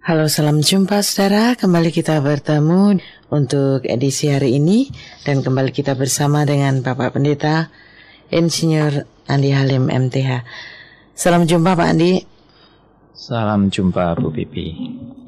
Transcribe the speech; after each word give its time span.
Halo, 0.00 0.32
salam 0.32 0.64
jumpa 0.64 1.04
saudara. 1.04 1.52
Kembali 1.60 1.92
kita 1.92 2.24
bertemu 2.24 2.96
untuk 3.28 3.84
edisi 3.84 4.32
hari 4.32 4.56
ini 4.56 4.88
dan 5.28 5.44
kembali 5.44 5.76
kita 5.76 5.92
bersama 5.92 6.48
dengan 6.48 6.80
Bapak 6.80 7.20
Pendeta 7.20 7.68
Insinyur 8.32 9.04
Andi 9.28 9.52
Halim 9.52 9.92
MTH. 9.92 10.40
Salam 11.12 11.44
jumpa 11.44 11.76
Pak 11.76 11.88
Andi. 11.92 12.16
Salam 13.12 13.68
jumpa 13.68 14.16
Bu 14.16 14.32
Pipi. 14.32 14.72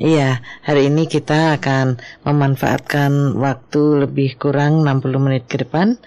Iya, 0.00 0.40
hari 0.64 0.88
ini 0.88 1.04
kita 1.04 1.60
akan 1.60 2.00
memanfaatkan 2.24 3.36
waktu 3.36 4.08
lebih 4.08 4.40
kurang 4.40 4.88
60 4.88 5.20
menit 5.20 5.52
ke 5.52 5.68
depan 5.68 6.00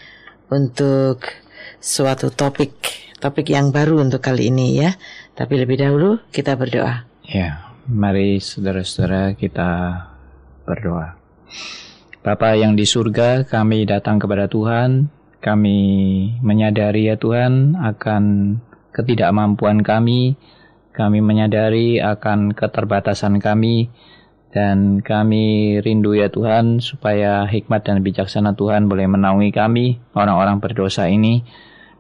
untuk 0.50 1.22
suatu 1.78 2.34
topik, 2.34 2.74
topik 3.22 3.46
yang 3.46 3.70
baru 3.70 4.02
untuk 4.02 4.26
kali 4.26 4.50
ini 4.50 4.74
ya. 4.74 4.98
Tapi 5.38 5.54
lebih 5.54 5.78
dahulu 5.78 6.18
kita 6.34 6.58
berdoa. 6.58 7.06
Ya, 7.26 7.65
mari 7.86 8.42
saudara-saudara 8.42 9.38
kita 9.38 9.70
berdoa. 10.66 11.14
Bapa 12.26 12.58
yang 12.58 12.74
di 12.74 12.90
surga, 12.90 13.46
kami 13.46 13.86
datang 13.86 14.18
kepada 14.18 14.50
Tuhan. 14.50 15.14
Kami 15.38 15.78
menyadari 16.42 17.06
ya 17.06 17.22
Tuhan 17.22 17.78
akan 17.78 18.24
ketidakmampuan 18.90 19.86
kami. 19.86 20.34
Kami 20.90 21.22
menyadari 21.22 22.02
akan 22.02 22.58
keterbatasan 22.58 23.38
kami. 23.38 23.94
Dan 24.50 25.06
kami 25.06 25.78
rindu 25.86 26.18
ya 26.18 26.34
Tuhan 26.34 26.82
supaya 26.82 27.46
hikmat 27.46 27.86
dan 27.86 28.02
bijaksana 28.02 28.58
Tuhan 28.58 28.88
boleh 28.90 29.06
menaungi 29.06 29.52
kami, 29.54 30.02
orang-orang 30.18 30.58
berdosa 30.58 31.06
ini. 31.06 31.46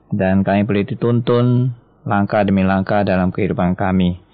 Dan 0.10 0.42
kami 0.42 0.66
boleh 0.66 0.90
dituntun 0.90 1.76
langkah 2.08 2.42
demi 2.42 2.66
langkah 2.66 3.06
dalam 3.06 3.30
kehidupan 3.30 3.78
kami. 3.78 4.25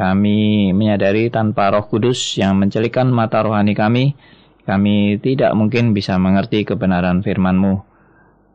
Kami 0.00 0.72
menyadari 0.72 1.28
tanpa 1.28 1.68
roh 1.68 1.84
kudus 1.84 2.40
yang 2.40 2.56
mencelikan 2.56 3.12
mata 3.12 3.44
rohani 3.44 3.76
kami, 3.76 4.16
kami 4.64 5.20
tidak 5.20 5.52
mungkin 5.52 5.92
bisa 5.92 6.16
mengerti 6.16 6.64
kebenaran 6.64 7.20
firman-Mu. 7.20 7.84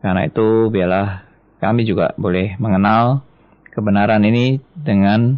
Karena 0.02 0.26
itu, 0.26 0.74
biarlah 0.74 1.22
kami 1.62 1.86
juga 1.86 2.18
boleh 2.18 2.58
mengenal 2.58 3.22
kebenaran 3.70 4.26
ini 4.26 4.58
dengan 4.74 5.38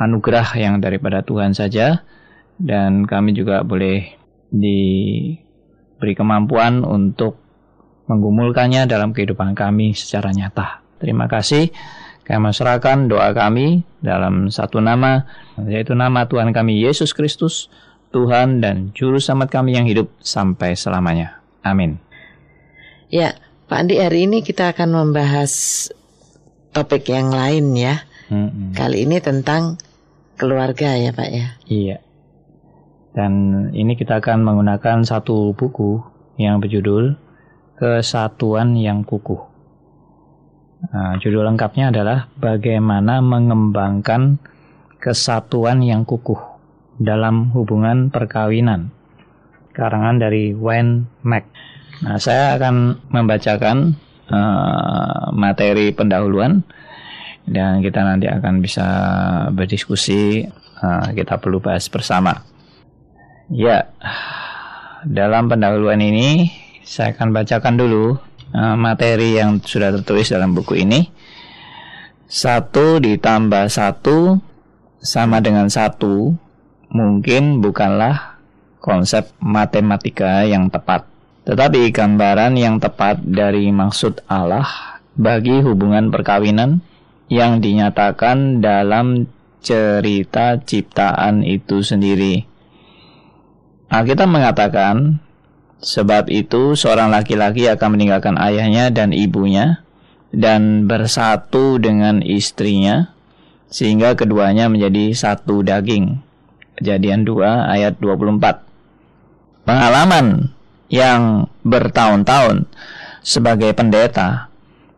anugerah 0.00 0.48
yang 0.56 0.80
daripada 0.80 1.20
Tuhan 1.20 1.52
saja, 1.52 2.08
dan 2.56 3.04
kami 3.04 3.36
juga 3.36 3.60
boleh 3.68 4.16
diberi 4.48 6.14
kemampuan 6.16 6.88
untuk 6.88 7.36
menggumulkannya 8.08 8.88
dalam 8.88 9.12
kehidupan 9.12 9.52
kami 9.52 9.92
secara 9.92 10.32
nyata. 10.32 10.80
Terima 10.96 11.28
kasih. 11.28 11.68
Kami 12.22 12.54
serahkan 12.54 13.10
doa 13.10 13.34
kami 13.34 13.82
dalam 13.98 14.46
satu 14.46 14.78
nama, 14.78 15.26
yaitu 15.66 15.98
nama 15.98 16.30
Tuhan 16.30 16.54
kami 16.54 16.78
Yesus 16.78 17.10
Kristus, 17.10 17.66
Tuhan 18.14 18.62
dan 18.62 18.94
Juru 18.94 19.18
Selamat 19.18 19.50
kami 19.50 19.74
yang 19.74 19.90
hidup 19.90 20.06
sampai 20.22 20.78
selamanya. 20.78 21.42
Amin. 21.66 21.98
Ya, 23.10 23.34
Pak 23.66 23.78
Andi, 23.84 23.98
hari 23.98 24.30
ini 24.30 24.46
kita 24.46 24.70
akan 24.70 24.94
membahas 24.94 25.52
topik 26.70 27.10
yang 27.10 27.34
lain 27.34 27.74
ya. 27.74 28.06
Hmm. 28.30 28.72
Kali 28.72 29.04
ini 29.04 29.20
tentang 29.20 29.76
keluarga 30.40 30.96
ya 30.96 31.12
Pak 31.12 31.28
ya. 31.28 31.46
Iya. 31.68 31.98
Dan 33.12 33.32
ini 33.76 33.92
kita 33.92 34.24
akan 34.24 34.40
menggunakan 34.40 35.04
satu 35.04 35.52
buku 35.52 36.00
yang 36.40 36.64
berjudul 36.64 37.20
Kesatuan 37.76 38.78
yang 38.78 39.04
Kukuh. 39.04 39.51
Nah, 40.82 41.14
judul 41.22 41.46
lengkapnya 41.46 41.94
adalah 41.94 42.26
Bagaimana 42.34 43.22
Mengembangkan 43.22 44.42
Kesatuan 44.98 45.78
yang 45.78 46.02
Kukuh 46.02 46.42
dalam 46.98 47.54
Hubungan 47.54 48.10
Perkawinan. 48.10 48.90
Karangan 49.70 50.18
dari 50.18 50.50
Wayne 50.50 51.06
Mac. 51.22 51.46
Nah, 52.02 52.18
saya 52.18 52.58
akan 52.58 52.98
membacakan 53.14 53.94
uh, 54.26 55.30
materi 55.30 55.94
pendahuluan 55.94 56.66
dan 57.46 57.78
kita 57.78 58.02
nanti 58.02 58.26
akan 58.26 58.58
bisa 58.58 58.86
berdiskusi. 59.54 60.50
Uh, 60.82 61.14
kita 61.14 61.38
perlu 61.38 61.62
bahas 61.62 61.86
bersama. 61.86 62.42
Ya, 63.46 63.86
dalam 65.06 65.46
pendahuluan 65.46 66.02
ini 66.02 66.50
saya 66.82 67.14
akan 67.14 67.30
bacakan 67.30 67.78
dulu 67.78 68.18
Eh, 68.52 68.76
materi 68.76 69.40
yang 69.40 69.64
sudah 69.64 69.96
tertulis 69.96 70.28
dalam 70.28 70.52
buku 70.52 70.84
ini. 70.84 71.08
Satu 72.28 73.00
ditambah 73.00 73.72
satu 73.72 74.36
sama 75.00 75.40
dengan 75.40 75.72
satu 75.72 76.36
mungkin 76.92 77.64
bukanlah 77.64 78.36
konsep 78.76 79.32
matematika 79.40 80.44
yang 80.44 80.68
tepat. 80.68 81.08
Tetapi 81.48 81.96
gambaran 81.96 82.52
yang 82.60 82.76
tepat 82.76 83.24
dari 83.24 83.72
maksud 83.72 84.20
Allah 84.28 84.68
bagi 85.16 85.64
hubungan 85.64 86.12
perkawinan 86.12 86.84
yang 87.32 87.64
dinyatakan 87.64 88.60
dalam 88.60 89.32
cerita 89.64 90.60
ciptaan 90.60 91.40
itu 91.40 91.80
sendiri. 91.80 92.44
Alkitab 93.88 94.28
mengatakan 94.28 95.24
Sebab 95.82 96.30
itu 96.30 96.78
seorang 96.78 97.10
laki-laki 97.10 97.66
akan 97.66 97.98
meninggalkan 97.98 98.38
ayahnya 98.38 98.94
dan 98.94 99.10
ibunya 99.10 99.82
dan 100.30 100.86
bersatu 100.86 101.82
dengan 101.82 102.22
istrinya 102.22 103.10
sehingga 103.66 104.14
keduanya 104.14 104.70
menjadi 104.70 105.10
satu 105.10 105.66
daging. 105.66 106.22
Kejadian 106.78 107.26
2 107.26 107.42
ayat 107.66 107.98
24. 107.98 109.66
Pengalaman 109.66 110.54
yang 110.86 111.50
bertahun-tahun 111.66 112.70
sebagai 113.26 113.74
pendeta 113.74 114.52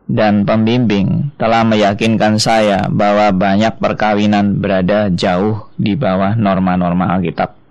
dan 0.05 0.45
pembimbing 0.45 1.33
telah 1.41 1.65
meyakinkan 1.65 2.37
saya 2.37 2.93
bahwa 2.93 3.33
banyak 3.33 3.73
perkawinan 3.81 4.61
berada 4.61 5.09
jauh 5.09 5.73
di 5.81 5.97
bawah 5.97 6.37
norma-norma 6.37 7.17
Alkitab. 7.17 7.64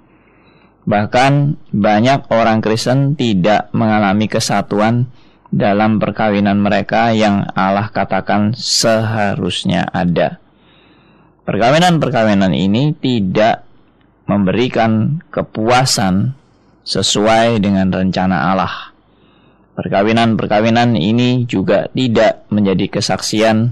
Bahkan 0.84 1.56
banyak 1.72 2.28
orang 2.28 2.60
Kristen 2.60 3.16
tidak 3.16 3.72
mengalami 3.72 4.28
kesatuan 4.28 5.08
dalam 5.54 6.02
perkawinan 6.02 6.60
mereka 6.60 7.16
yang 7.16 7.48
Allah 7.56 7.88
katakan 7.88 8.52
seharusnya 8.58 9.88
ada. 9.94 10.44
Perkawinan-perkawinan 11.48 12.52
ini 12.52 12.92
tidak 13.00 13.64
memberikan 14.28 15.24
kepuasan 15.32 16.36
sesuai 16.84 17.64
dengan 17.64 17.92
rencana 17.92 18.52
Allah. 18.52 18.92
Perkawinan-perkawinan 19.80 21.00
ini 21.00 21.48
juga 21.48 21.88
tidak 21.96 22.44
menjadi 22.52 23.00
kesaksian 23.00 23.72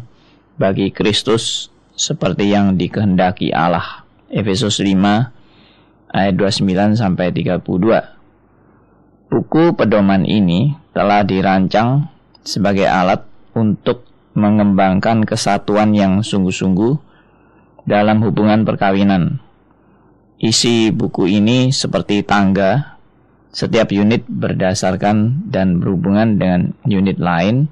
bagi 0.55 0.95
Kristus 0.95 1.73
seperti 1.95 2.55
yang 2.55 2.79
dikehendaki 2.79 3.51
Allah. 3.51 4.07
Efesus 4.31 4.79
5 4.79 5.40
ayat 6.11 6.35
29 6.35 6.99
sampai 6.99 7.31
32. 7.31 7.63
Buku 9.31 9.63
pedoman 9.79 10.27
ini 10.27 10.75
telah 10.91 11.23
dirancang 11.23 12.11
sebagai 12.43 12.85
alat 12.85 13.23
untuk 13.55 14.03
mengembangkan 14.35 15.23
kesatuan 15.23 15.95
yang 15.95 16.19
sungguh-sungguh 16.23 16.99
dalam 17.87 18.23
hubungan 18.23 18.67
perkawinan. 18.67 19.39
Isi 20.41 20.89
buku 20.91 21.31
ini 21.31 21.69
seperti 21.71 22.25
tangga, 22.25 22.97
setiap 23.53 23.93
unit 23.93 24.25
berdasarkan 24.25 25.47
dan 25.47 25.77
berhubungan 25.77 26.39
dengan 26.39 26.73
unit 26.87 27.21
lain, 27.21 27.69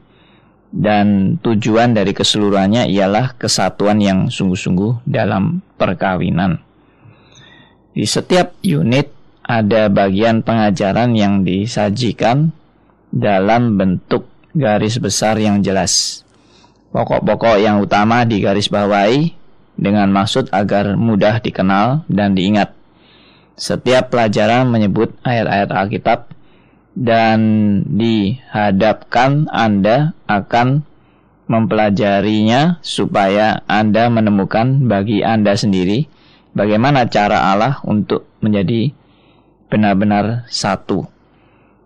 dan 0.69 1.39
tujuan 1.41 1.97
dari 1.97 2.13
keseluruhannya 2.13 2.85
ialah 2.93 3.33
kesatuan 3.41 3.97
yang 3.99 4.29
sungguh-sungguh 4.29 5.01
dalam 5.09 5.65
perkawinan. 5.81 6.68
Di 7.99 8.07
setiap 8.07 8.55
unit 8.63 9.11
ada 9.43 9.91
bagian 9.91 10.39
pengajaran 10.39 11.19
yang 11.19 11.43
disajikan 11.43 12.55
dalam 13.11 13.75
bentuk 13.75 14.23
garis 14.55 15.03
besar 15.03 15.35
yang 15.35 15.59
jelas. 15.59 16.23
Pokok-pokok 16.95 17.59
yang 17.59 17.83
utama 17.83 18.23
di 18.23 18.39
garis 18.39 18.71
bawahi 18.71 19.35
dengan 19.75 20.15
maksud 20.15 20.47
agar 20.55 20.95
mudah 20.95 21.43
dikenal 21.43 22.07
dan 22.07 22.39
diingat. 22.39 22.71
Setiap 23.59 24.15
pelajaran 24.15 24.71
menyebut 24.71 25.19
ayat-ayat 25.27 25.67
Alkitab 25.67 26.31
dan 26.95 27.39
dihadapkan 27.83 29.51
Anda 29.51 30.15
akan 30.23 30.87
mempelajarinya 31.51 32.79
supaya 32.79 33.59
Anda 33.67 34.07
menemukan 34.07 34.87
bagi 34.87 35.19
Anda 35.19 35.59
sendiri 35.59 36.07
bagaimana 36.53 37.05
cara 37.09 37.51
Allah 37.53 37.81
untuk 37.85 38.27
menjadi 38.41 38.93
benar-benar 39.69 40.49
satu. 40.49 41.05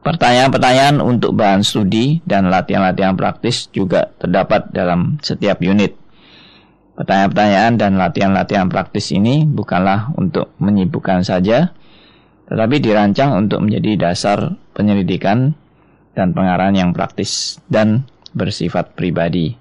Pertanyaan-pertanyaan 0.04 1.00
untuk 1.00 1.32
bahan 1.36 1.64
studi 1.64 2.20
dan 2.28 2.52
latihan-latihan 2.52 3.16
praktis 3.16 3.72
juga 3.72 4.12
terdapat 4.20 4.68
dalam 4.76 5.16
setiap 5.24 5.64
unit. 5.64 5.96
Pertanyaan-pertanyaan 7.00 7.74
dan 7.80 7.92
latihan-latihan 7.96 8.68
praktis 8.68 9.16
ini 9.16 9.48
bukanlah 9.48 10.12
untuk 10.20 10.52
menyibukkan 10.60 11.24
saja, 11.24 11.72
tetapi 12.52 12.84
dirancang 12.84 13.48
untuk 13.48 13.64
menjadi 13.64 14.12
dasar 14.12 14.60
penyelidikan 14.76 15.56
dan 16.14 16.36
pengarahan 16.36 16.76
yang 16.76 16.92
praktis 16.92 17.58
dan 17.72 18.06
bersifat 18.36 18.94
pribadi 18.94 19.56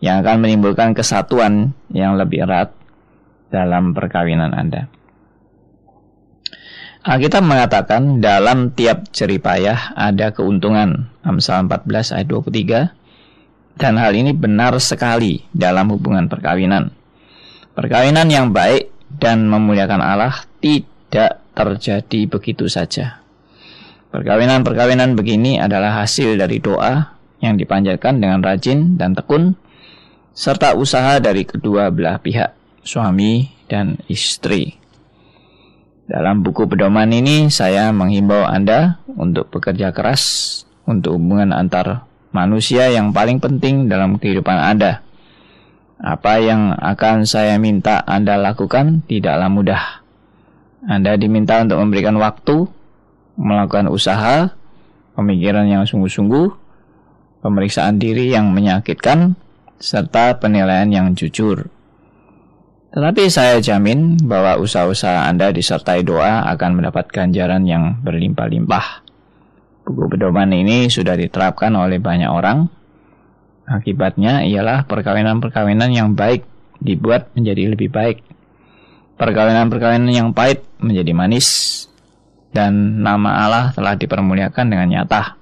yang 0.00 0.24
akan 0.24 0.40
menimbulkan 0.40 0.96
kesatuan 0.96 1.76
yang 1.92 2.16
lebih 2.16 2.48
erat 2.48 2.72
dalam 3.50 3.92
perkawinan 3.92 4.54
Anda. 4.54 4.86
Alkitab 7.00 7.40
mengatakan 7.40 8.20
dalam 8.20 8.76
tiap 8.76 9.08
jeripayah 9.08 9.96
ada 9.96 10.36
keuntungan. 10.36 11.08
Amsal 11.24 11.64
14 11.64 12.12
ayat 12.12 12.28
23. 12.28 13.80
Dan 13.80 13.96
hal 13.96 14.12
ini 14.12 14.36
benar 14.36 14.76
sekali 14.76 15.40
dalam 15.56 15.88
hubungan 15.88 16.28
perkawinan. 16.28 16.92
Perkawinan 17.72 18.28
yang 18.28 18.52
baik 18.52 18.92
dan 19.16 19.48
memuliakan 19.48 20.04
Allah 20.04 20.44
tidak 20.60 21.40
terjadi 21.56 22.20
begitu 22.28 22.68
saja. 22.68 23.24
Perkawinan-perkawinan 24.12 25.16
begini 25.16 25.56
adalah 25.56 26.04
hasil 26.04 26.36
dari 26.36 26.60
doa 26.60 27.16
yang 27.40 27.56
dipanjatkan 27.56 28.20
dengan 28.20 28.44
rajin 28.44 29.00
dan 29.00 29.16
tekun 29.16 29.56
serta 30.36 30.76
usaha 30.76 31.16
dari 31.16 31.48
kedua 31.48 31.88
belah 31.88 32.20
pihak, 32.20 32.52
suami 32.82 33.48
dan 33.68 34.00
istri. 34.10 34.76
Dalam 36.10 36.42
buku 36.42 36.66
pedoman 36.66 37.06
ini 37.14 37.46
saya 37.54 37.94
menghimbau 37.94 38.42
Anda 38.42 38.98
untuk 39.14 39.46
bekerja 39.54 39.94
keras 39.94 40.64
untuk 40.82 41.16
hubungan 41.22 41.54
antar 41.54 42.10
manusia 42.34 42.90
yang 42.90 43.14
paling 43.14 43.38
penting 43.38 43.86
dalam 43.86 44.18
kehidupan 44.18 44.58
Anda. 44.58 45.06
Apa 46.00 46.40
yang 46.40 46.74
akan 46.74 47.28
saya 47.28 47.60
minta 47.60 48.02
Anda 48.02 48.40
lakukan 48.40 49.06
tidaklah 49.06 49.46
mudah. 49.52 49.82
Anda 50.88 51.14
diminta 51.20 51.60
untuk 51.60 51.78
memberikan 51.78 52.16
waktu, 52.16 52.64
melakukan 53.36 53.92
usaha, 53.92 54.50
pemikiran 55.12 55.68
yang 55.68 55.84
sungguh-sungguh, 55.84 56.48
pemeriksaan 57.44 58.00
diri 58.00 58.32
yang 58.32 58.48
menyakitkan, 58.50 59.36
serta 59.76 60.40
penilaian 60.40 60.88
yang 60.88 61.12
jujur. 61.12 61.68
Tetapi 62.90 63.30
saya 63.30 63.62
jamin 63.62 64.18
bahwa 64.18 64.58
usaha-usaha 64.58 65.30
Anda 65.30 65.54
disertai 65.54 66.02
doa 66.02 66.42
akan 66.50 66.82
mendapat 66.82 67.06
ganjaran 67.14 67.62
yang 67.62 68.02
berlimpah-limpah. 68.02 69.06
Buku 69.86 70.10
pedoman 70.10 70.50
ini 70.50 70.90
sudah 70.90 71.14
diterapkan 71.14 71.70
oleh 71.78 72.02
banyak 72.02 72.26
orang. 72.26 72.66
Akibatnya 73.70 74.42
ialah 74.42 74.90
perkawinan-perkawinan 74.90 75.94
yang 75.94 76.18
baik 76.18 76.42
dibuat 76.82 77.30
menjadi 77.38 77.78
lebih 77.78 77.94
baik. 77.94 78.26
Perkawinan-perkawinan 79.22 80.10
yang 80.10 80.28
pahit 80.34 80.66
menjadi 80.82 81.14
manis. 81.14 81.86
Dan 82.50 83.06
nama 83.06 83.46
Allah 83.46 83.64
telah 83.70 83.94
dipermuliakan 83.94 84.66
dengan 84.66 84.90
nyata. 84.90 85.38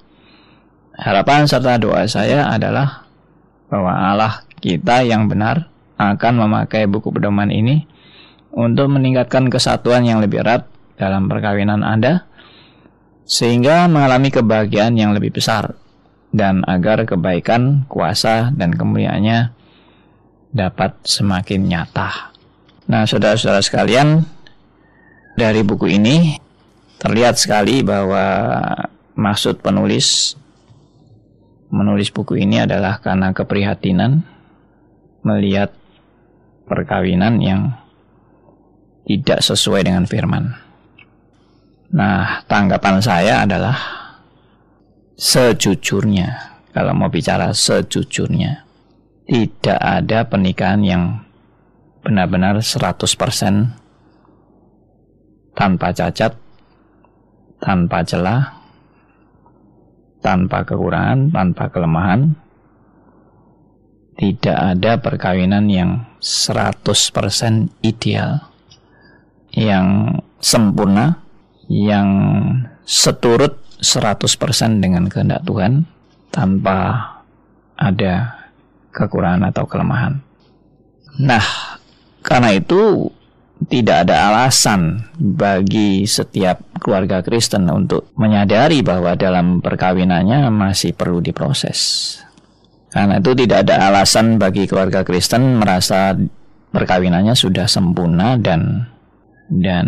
Harapan 1.01 1.49
serta 1.49 1.81
doa 1.81 2.05
saya 2.05 2.53
adalah 2.53 3.09
bahwa 3.73 3.97
Allah 3.97 4.45
kita 4.61 5.01
yang 5.09 5.25
benar 5.25 5.78
akan 5.99 6.35
memakai 6.47 6.87
buku 6.87 7.11
pedoman 7.11 7.51
ini 7.51 7.85
untuk 8.55 8.89
meningkatkan 8.89 9.51
kesatuan 9.51 10.07
yang 10.07 10.23
lebih 10.23 10.41
erat 10.47 10.65
dalam 10.97 11.27
perkawinan 11.27 11.83
Anda 11.83 12.25
sehingga 13.29 13.91
mengalami 13.91 14.33
kebahagiaan 14.33 14.97
yang 14.97 15.13
lebih 15.13 15.37
besar 15.37 15.77
dan 16.33 16.65
agar 16.65 17.05
kebaikan, 17.05 17.85
kuasa, 17.91 18.55
dan 18.57 18.73
kemuliaannya 18.73 19.53
dapat 20.53 20.97
semakin 21.05 21.69
nyata. 21.69 22.33
Nah, 22.89 23.05
saudara-saudara 23.05 23.61
sekalian, 23.61 24.25
dari 25.37 25.61
buku 25.61 25.93
ini 25.93 26.41
terlihat 26.99 27.37
sekali 27.37 27.85
bahwa 27.85 28.25
maksud 29.13 29.61
penulis 29.61 30.35
menulis 31.69 32.09
buku 32.09 32.41
ini 32.41 32.65
adalah 32.65 32.97
karena 32.99 33.31
keprihatinan 33.37 34.25
melihat 35.21 35.71
perkawinan 36.69 37.41
yang 37.41 37.73
tidak 39.09 39.41
sesuai 39.41 39.89
dengan 39.89 40.05
firman. 40.05 40.53
Nah, 41.89 42.45
tanggapan 42.45 43.01
saya 43.01 43.49
adalah 43.49 43.75
sejujurnya, 45.17 46.61
kalau 46.77 46.93
mau 46.93 47.09
bicara 47.09 47.49
sejujurnya, 47.57 48.69
tidak 49.25 49.81
ada 49.81 50.29
pernikahan 50.29 50.85
yang 50.85 51.25
benar-benar 52.05 52.61
100% 52.61 53.73
tanpa 55.57 55.89
cacat, 55.91 56.37
tanpa 57.59 57.99
celah, 58.05 58.43
tanpa 60.21 60.63
kekurangan, 60.69 61.33
tanpa 61.33 61.65
kelemahan, 61.73 62.37
tidak 64.19 64.59
ada 64.59 64.99
perkawinan 64.99 65.71
yang 65.71 66.03
100% 66.19 67.71
ideal, 67.87 68.51
yang 69.55 70.19
sempurna, 70.43 71.23
yang 71.71 72.11
seturut 72.83 73.63
100% 73.79 74.83
dengan 74.83 75.07
kehendak 75.07 75.47
Tuhan 75.47 75.87
tanpa 76.35 76.79
ada 77.79 78.43
kekurangan 78.91 79.55
atau 79.55 79.65
kelemahan. 79.71 80.19
Nah, 81.23 81.79
karena 82.27 82.59
itu 82.59 83.15
tidak 83.71 84.07
ada 84.07 84.35
alasan 84.35 85.07
bagi 85.15 86.07
setiap 86.11 86.63
keluarga 86.83 87.23
Kristen 87.23 87.71
untuk 87.71 88.11
menyadari 88.19 88.83
bahwa 88.83 89.15
dalam 89.15 89.63
perkawinannya 89.63 90.51
masih 90.51 90.95
perlu 90.95 91.23
diproses. 91.23 92.19
Karena 92.89 93.21
itu 93.21 93.37
tidak 93.37 93.69
ada 93.69 93.93
alasan 93.93 94.41
bagi 94.41 94.65
keluarga 94.65 95.05
Kristen 95.05 95.61
merasa 95.61 96.17
perkawinannya 96.73 97.37
sudah 97.37 97.69
sempurna 97.69 98.41
dan 98.41 98.89
dan 99.49 99.87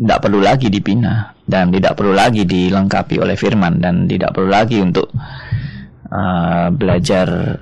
tidak 0.00 0.18
perlu 0.26 0.40
lagi 0.42 0.66
dibina 0.70 1.34
dan 1.46 1.70
tidak 1.70 1.94
perlu 1.98 2.14
lagi 2.14 2.42
dilengkapi 2.46 3.18
oleh 3.18 3.36
firman 3.38 3.78
dan 3.78 4.10
tidak 4.10 4.34
perlu 4.34 4.50
lagi 4.50 4.82
untuk 4.82 5.10
uh, 6.10 6.66
belajar 6.74 7.58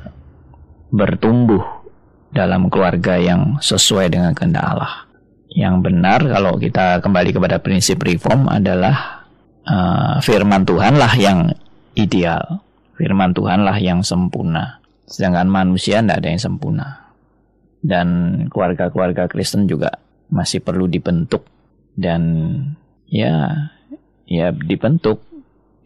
bertumbuh 0.88 1.61
dalam 2.32 2.69
keluarga 2.73 3.20
yang 3.20 3.61
sesuai 3.61 4.12
dengan 4.12 4.32
kehendak 4.32 4.65
Allah. 4.65 5.09
Yang 5.49 5.76
benar 5.81 6.20
kalau 6.25 6.61
kita 6.61 7.00
kembali 7.00 7.37
kepada 7.37 7.56
prinsip 7.60 8.01
reform 8.05 8.48
adalah 8.48 9.29
uh, 9.65 10.20
firman 10.20 10.65
Tuhanlah 10.65 11.13
yang 11.17 11.53
ideal 11.96 12.68
Firman 12.98 13.31
Tuhanlah 13.31 13.78
yang 13.78 14.02
sempurna. 14.02 14.82
Sedangkan 15.06 15.46
manusia 15.46 16.02
tidak 16.02 16.19
ada 16.19 16.28
yang 16.34 16.43
sempurna. 16.43 16.88
Dan 17.78 18.08
keluarga-keluarga 18.50 19.31
Kristen 19.31 19.70
juga 19.70 20.02
masih 20.34 20.58
perlu 20.58 20.90
dibentuk. 20.90 21.46
Dan 21.94 22.22
ya, 23.06 23.70
ya 24.26 24.50
dibentuk. 24.50 25.22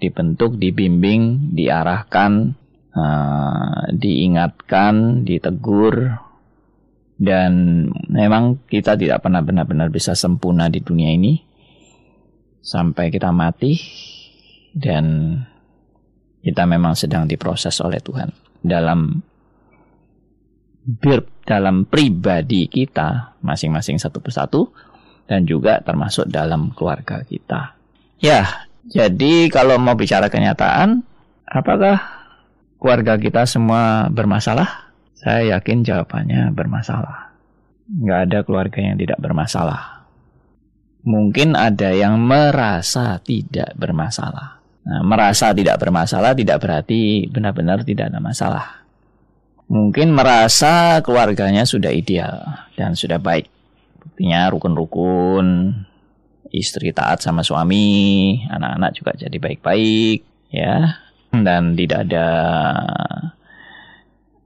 Dibentuk, 0.00 0.56
dibimbing, 0.56 1.52
diarahkan, 1.52 2.56
uh, 2.96 3.92
diingatkan, 3.92 5.22
ditegur. 5.28 6.16
Dan 7.20 7.52
memang 8.08 8.64
kita 8.66 8.96
tidak 8.96 9.20
pernah 9.20 9.44
benar-benar 9.44 9.92
bisa 9.92 10.16
sempurna 10.16 10.72
di 10.72 10.80
dunia 10.80 11.12
ini. 11.12 11.44
Sampai 12.64 13.12
kita 13.12 13.28
mati. 13.36 13.76
Dan 14.72 15.36
kita 16.42 16.66
memang 16.66 16.98
sedang 16.98 17.24
diproses 17.24 17.78
oleh 17.80 18.02
Tuhan 18.02 18.30
dalam 18.62 19.22
dalam 21.46 21.86
pribadi 21.86 22.66
kita 22.66 23.38
masing-masing 23.42 24.02
satu 24.02 24.18
persatu 24.18 24.74
dan 25.30 25.46
juga 25.46 25.78
termasuk 25.82 26.26
dalam 26.26 26.74
keluarga 26.74 27.22
kita. 27.22 27.78
Ya, 28.18 28.66
jadi 28.86 29.46
kalau 29.50 29.78
mau 29.78 29.94
bicara 29.94 30.26
kenyataan, 30.26 31.06
apakah 31.46 32.02
keluarga 32.82 33.14
kita 33.18 33.46
semua 33.46 34.10
bermasalah? 34.10 34.90
Saya 35.14 35.58
yakin 35.58 35.86
jawabannya 35.86 36.50
bermasalah. 36.50 37.30
Nggak 37.86 38.20
ada 38.26 38.38
keluarga 38.42 38.78
yang 38.82 38.98
tidak 38.98 39.18
bermasalah. 39.22 40.02
Mungkin 41.02 41.54
ada 41.58 41.94
yang 41.94 42.18
merasa 42.22 43.18
tidak 43.22 43.74
bermasalah. 43.78 44.61
Nah, 44.82 45.02
merasa 45.06 45.54
tidak 45.54 45.78
bermasalah 45.78 46.34
tidak 46.34 46.58
berarti 46.58 47.30
benar-benar 47.30 47.86
tidak 47.86 48.10
ada 48.10 48.18
masalah. 48.18 48.66
Mungkin 49.70 50.12
merasa 50.12 51.00
keluarganya 51.00 51.62
sudah 51.64 51.94
ideal 51.94 52.66
dan 52.74 52.98
sudah 52.98 53.22
baik. 53.22 53.46
Buktinya 54.02 54.50
rukun-rukun, 54.50 55.72
istri 56.52 56.92
taat 56.92 57.24
sama 57.24 57.40
suami, 57.40 58.42
anak-anak 58.50 58.90
juga 58.92 59.16
jadi 59.16 59.36
baik-baik, 59.38 60.18
ya. 60.52 61.00
Dan 61.32 61.72
tidak 61.78 62.10
ada 62.10 62.28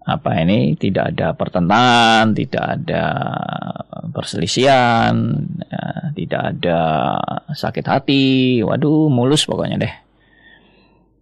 apa 0.07 0.31
ini 0.39 0.79
tidak 0.79 1.17
ada 1.17 1.35
pertentangan, 1.35 2.31
tidak 2.31 2.65
ada 2.79 3.05
perselisihan, 4.15 5.35
ya, 5.67 6.15
tidak 6.15 6.43
ada 6.55 6.81
sakit 7.51 7.87
hati, 7.91 8.27
waduh 8.63 9.11
mulus 9.11 9.43
pokoknya 9.43 9.83
deh. 9.83 10.06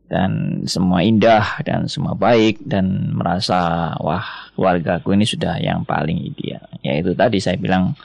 Dan 0.04 0.62
semua 0.68 1.00
indah 1.00 1.64
dan 1.64 1.88
semua 1.88 2.12
baik 2.12 2.60
dan 2.62 3.16
merasa 3.16 3.90
wah 3.98 4.52
keluargaku 4.52 5.16
ini 5.16 5.24
sudah 5.24 5.56
yang 5.58 5.82
paling 5.82 6.20
ideal. 6.20 6.64
Yaitu 6.84 7.16
tadi 7.16 7.40
saya 7.40 7.56
bilang 7.56 7.96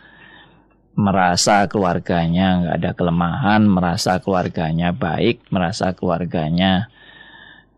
merasa 1.00 1.68
keluarganya 1.68 2.60
nggak 2.64 2.76
ada 2.80 2.92
kelemahan, 2.96 3.62
merasa 3.68 4.20
keluarganya 4.20 4.96
baik, 4.96 5.44
merasa 5.52 5.96
keluarganya 5.96 6.92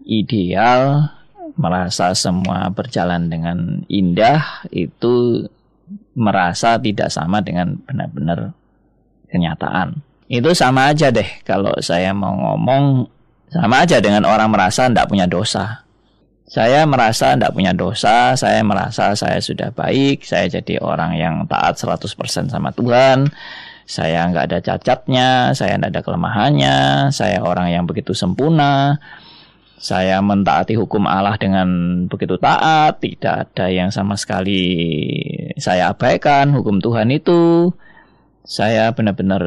ideal, 0.05 1.11
merasa 1.57 2.13
semua 2.17 2.69
berjalan 2.73 3.29
dengan 3.29 3.85
indah 3.85 4.65
itu 4.73 5.45
merasa 6.17 6.81
tidak 6.81 7.13
sama 7.13 7.39
dengan 7.45 7.77
benar-benar 7.85 8.55
kenyataan. 9.31 10.01
Itu 10.31 10.55
sama 10.55 10.91
aja 10.91 11.11
deh 11.11 11.27
kalau 11.43 11.75
saya 11.83 12.15
mau 12.15 12.31
ngomong 12.31 13.05
sama 13.51 13.83
aja 13.83 13.99
dengan 13.99 14.23
orang 14.23 14.47
merasa 14.47 14.87
tidak 14.87 15.11
punya 15.11 15.27
dosa. 15.27 15.83
Saya 16.51 16.83
merasa 16.83 17.35
tidak 17.35 17.55
punya 17.55 17.71
dosa, 17.71 18.35
saya 18.35 18.59
merasa 18.63 19.15
saya 19.15 19.39
sudah 19.39 19.71
baik, 19.71 20.27
saya 20.27 20.51
jadi 20.51 20.83
orang 20.83 21.15
yang 21.15 21.35
taat 21.47 21.79
100% 21.79 22.51
sama 22.51 22.75
Tuhan, 22.75 23.31
saya 23.87 24.27
nggak 24.27 24.45
ada 24.51 24.59
cacatnya, 24.59 25.55
saya 25.55 25.79
tidak 25.79 25.95
ada 25.95 26.01
kelemahannya, 26.03 26.77
saya 27.15 27.39
orang 27.39 27.71
yang 27.71 27.87
begitu 27.87 28.11
sempurna, 28.11 28.99
saya 29.79 30.19
mentaati 30.19 30.75
hukum 30.75 31.07
Allah 31.07 31.39
dengan 31.39 31.67
begitu 32.11 32.35
taat, 32.35 32.99
tidak 32.99 33.47
ada 33.55 33.71
yang 33.71 33.87
sama 33.87 34.19
sekali 34.19 34.67
saya 35.55 35.93
abaikan 35.93 36.51
hukum 36.51 36.81
Tuhan 36.81 37.13
itu. 37.13 37.71
Saya 38.41 38.89
benar-benar 38.91 39.41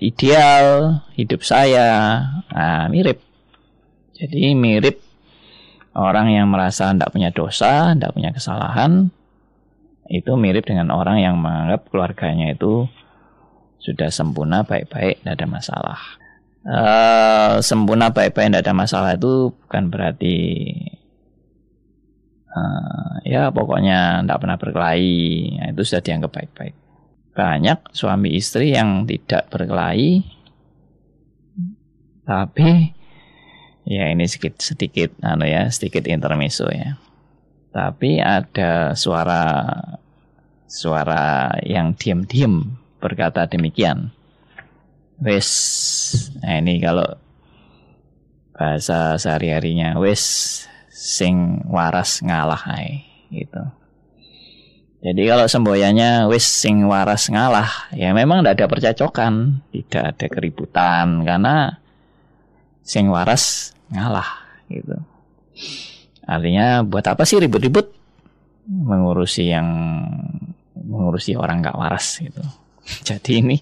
ideal 0.00 0.98
hidup 1.14 1.44
saya. 1.44 2.20
Nah, 2.48 2.88
mirip. 2.88 3.27
Jadi 4.18 4.52
mirip 4.58 4.98
orang 5.94 6.34
yang 6.34 6.50
merasa 6.50 6.90
tidak 6.90 7.14
punya 7.14 7.30
dosa, 7.30 7.94
tidak 7.94 8.12
punya 8.12 8.30
kesalahan. 8.34 9.14
Itu 10.10 10.34
mirip 10.34 10.66
dengan 10.66 10.90
orang 10.90 11.22
yang 11.22 11.38
menganggap 11.38 11.86
keluarganya 11.92 12.50
itu 12.50 12.88
sudah 13.78 14.10
sempurna, 14.10 14.66
baik-baik, 14.66 15.22
tidak 15.22 15.38
ada 15.38 15.46
masalah 15.46 16.00
uh, 16.68 17.54
sempurna 17.64 18.10
baik-baik 18.12 18.52
tidak 18.52 18.62
ada 18.66 18.74
masalah 18.74 19.10
itu 19.14 19.52
bukan 19.54 19.84
berarti 19.92 20.36
uh, 22.52 23.22
ya 23.24 23.48
pokoknya 23.52 24.24
tidak 24.24 24.38
pernah 24.40 24.58
berkelahi 24.60 25.16
nah, 25.58 25.68
itu 25.72 25.82
sudah 25.84 26.02
dianggap 26.04 26.30
baik-baik 26.32 26.74
banyak 27.32 27.78
suami 27.94 28.34
istri 28.34 28.74
yang 28.74 29.06
tidak 29.06 29.46
berkelahi 29.48 30.26
tapi 32.26 32.92
ya 33.88 34.12
ini 34.12 34.28
sedikit 34.28 34.60
sedikit 34.60 35.10
anu 35.24 35.48
ya 35.48 35.72
sedikit 35.72 36.04
intermezzo 36.04 36.68
ya. 36.68 37.00
Tapi 37.72 38.20
ada 38.20 38.92
suara 38.92 39.64
suara 40.68 41.56
yang 41.64 41.96
diam-diam 41.96 42.76
berkata 43.00 43.48
demikian. 43.48 44.12
Wes 45.18 45.50
nah 46.44 46.60
ini 46.60 46.78
kalau 46.78 47.08
bahasa 48.54 49.14
sehari-harinya 49.18 49.96
wes 49.98 50.66
sing 50.90 51.62
waras 51.70 52.20
ngalah 52.26 52.58
ay, 52.74 53.06
gitu. 53.30 53.62
Jadi 54.98 55.22
kalau 55.30 55.46
semboyannya 55.46 56.26
wes 56.26 56.42
sing 56.42 56.82
waras 56.90 57.30
ngalah 57.30 57.70
ya 57.94 58.10
memang 58.10 58.42
tidak 58.42 58.54
ada 58.58 58.66
percacokan 58.66 59.62
tidak 59.70 60.02
ada 60.14 60.26
keributan 60.26 61.22
karena 61.22 61.78
sing 62.82 63.06
waras 63.06 63.77
ngalah 63.92 64.28
gitu 64.68 64.96
artinya 66.28 66.84
buat 66.84 67.04
apa 67.08 67.24
sih 67.24 67.40
ribut-ribut 67.40 67.88
mengurusi 68.68 69.48
yang 69.48 69.66
mengurusi 70.76 71.36
orang 71.36 71.64
gak 71.64 71.78
waras 71.78 72.20
gitu 72.20 72.44
jadi 73.08 73.40
ini 73.40 73.56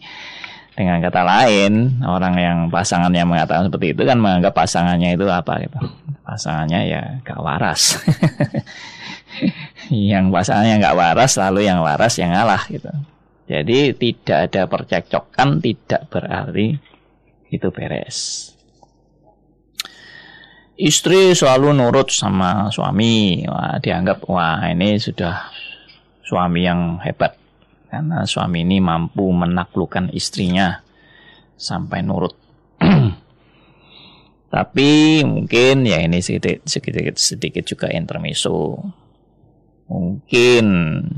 dengan 0.76 1.00
kata 1.00 1.25
lain, 1.25 2.04
orang 2.04 2.37
yang 2.37 2.59
pasangan 2.68 3.09
yang 3.09 3.33
mengatakan 3.33 3.73
seperti 3.73 3.97
itu 3.97 4.04
kan 4.04 4.21
menganggap 4.21 4.52
pasangannya 4.52 5.16
itu 5.16 5.25
apa 5.25 5.64
gitu. 5.64 5.80
Pasangannya 6.21 6.80
ya 6.85 7.02
gak 7.25 7.40
waras. 7.40 7.97
yang 10.12 10.28
pasangannya 10.28 10.76
gak 10.85 10.97
waras 11.00 11.33
lalu 11.40 11.64
yang 11.64 11.80
waras 11.80 12.21
yang 12.21 12.37
ngalah 12.37 12.61
gitu. 12.68 12.92
Jadi 13.49 13.97
tidak 13.97 14.38
ada 14.52 14.62
percekcokan 14.68 15.64
tidak 15.64 16.12
berarti 16.12 16.76
itu 17.49 17.68
beres. 17.73 18.52
Istri 20.76 21.33
selalu 21.33 21.73
nurut 21.73 22.12
sama 22.12 22.68
suami, 22.68 23.49
wah, 23.49 23.80
dianggap 23.80 24.28
wah 24.28 24.61
ini 24.68 25.00
sudah 25.00 25.49
suami 26.21 26.68
yang 26.68 27.00
hebat 27.00 27.33
karena 27.88 28.28
suami 28.28 28.61
ini 28.61 28.76
mampu 28.85 29.25
menaklukkan 29.33 30.12
istrinya 30.12 30.85
sampai 31.56 32.04
nurut. 32.04 32.37
Tapi 34.52 35.25
mungkin 35.25 35.88
ya 35.88 35.97
ini 36.04 36.21
sedikit 36.21 36.68
sedikit 36.68 37.16
sedikit 37.16 37.64
juga 37.64 37.88
intermezzo. 37.88 38.76
Mungkin 39.88 40.66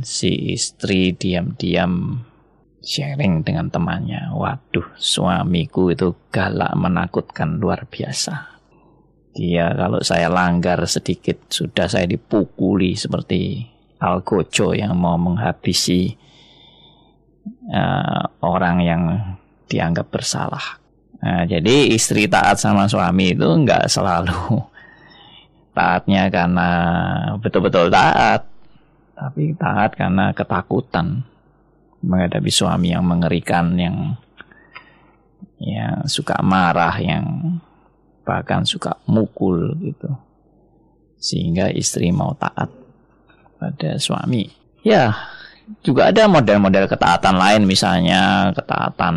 si 0.07 0.55
istri 0.55 1.19
diam-diam 1.19 2.23
sharing 2.79 3.43
dengan 3.43 3.75
temannya. 3.75 4.31
Waduh, 4.38 4.95
suamiku 4.95 5.91
itu 5.91 6.15
galak 6.31 6.79
menakutkan 6.79 7.59
luar 7.59 7.91
biasa. 7.91 8.58
Dia 9.38 9.71
kalau 9.71 10.02
saya 10.02 10.26
langgar 10.26 10.83
sedikit 10.90 11.47
sudah 11.47 11.87
saya 11.87 12.11
dipukuli 12.11 12.99
seperti 12.99 13.62
algojo 14.02 14.75
yang 14.75 14.99
mau 14.99 15.14
menghabisi 15.14 16.11
uh, 17.71 18.23
orang 18.42 18.76
yang 18.83 19.02
dianggap 19.71 20.11
bersalah. 20.11 20.83
Nah, 21.23 21.47
jadi 21.47 21.95
istri 21.95 22.26
taat 22.26 22.59
sama 22.59 22.90
suami 22.90 23.38
itu 23.38 23.47
nggak 23.47 23.87
selalu 23.87 24.59
taatnya 25.78 26.26
karena 26.35 26.68
betul-betul 27.38 27.95
taat, 27.95 28.42
tapi 29.14 29.54
taat 29.54 29.95
karena 29.95 30.35
ketakutan 30.35 31.23
menghadapi 32.02 32.50
suami 32.50 32.90
yang 32.90 33.07
mengerikan, 33.07 33.75
yang 33.78 34.18
yang 35.59 36.07
suka 36.11 36.38
marah, 36.42 36.99
yang 37.02 37.59
bahkan 38.29 38.69
suka 38.69 39.01
mukul 39.09 39.73
gitu, 39.81 40.13
sehingga 41.17 41.73
istri 41.73 42.13
mau 42.13 42.37
taat 42.37 42.69
pada 43.57 43.97
suami. 43.97 44.53
Ya, 44.85 45.17
juga 45.81 46.13
ada 46.13 46.29
model-model 46.29 46.85
ketaatan 46.85 47.37
lain 47.41 47.63
misalnya 47.65 48.53
ketaatan 48.53 49.17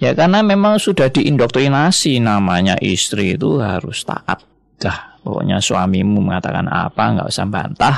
ya 0.00 0.16
karena 0.16 0.40
memang 0.40 0.80
sudah 0.80 1.12
diindoktrinasi 1.12 2.20
namanya 2.20 2.76
istri 2.80 3.40
itu 3.40 3.60
harus 3.60 4.04
taat. 4.04 4.44
Dah 4.80 5.20
pokoknya 5.20 5.60
suamimu 5.60 6.20
mengatakan 6.20 6.68
apa 6.68 7.02
nggak 7.16 7.28
usah 7.28 7.48
bantah. 7.48 7.96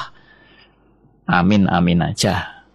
Amin 1.27 1.71
amin 1.71 2.03
aja. 2.03 2.67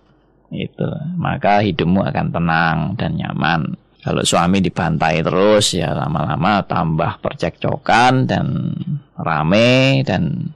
Itu 0.47 0.87
maka 1.19 1.59
hidupmu 1.59 2.07
akan 2.07 2.27
tenang 2.31 2.77
dan 2.95 3.19
nyaman 3.19 3.75
kalau 4.07 4.23
suami 4.23 4.63
dibantai 4.63 5.19
terus 5.19 5.75
ya 5.75 5.91
lama-lama 5.91 6.63
tambah 6.63 7.19
percekcokan 7.19 8.23
dan 8.23 8.71
rame 9.19 9.99
dan 10.07 10.55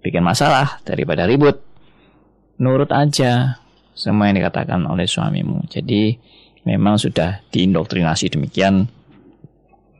bikin 0.00 0.24
masalah 0.24 0.80
daripada 0.80 1.28
ribut 1.28 1.60
nurut 2.56 2.88
aja 2.88 3.60
semua 3.92 4.32
yang 4.32 4.40
dikatakan 4.40 4.80
oleh 4.88 5.04
suamimu. 5.04 5.68
Jadi 5.68 6.16
memang 6.64 6.96
sudah 7.00 7.44
diindoktrinasi 7.52 8.32
demikian. 8.32 8.88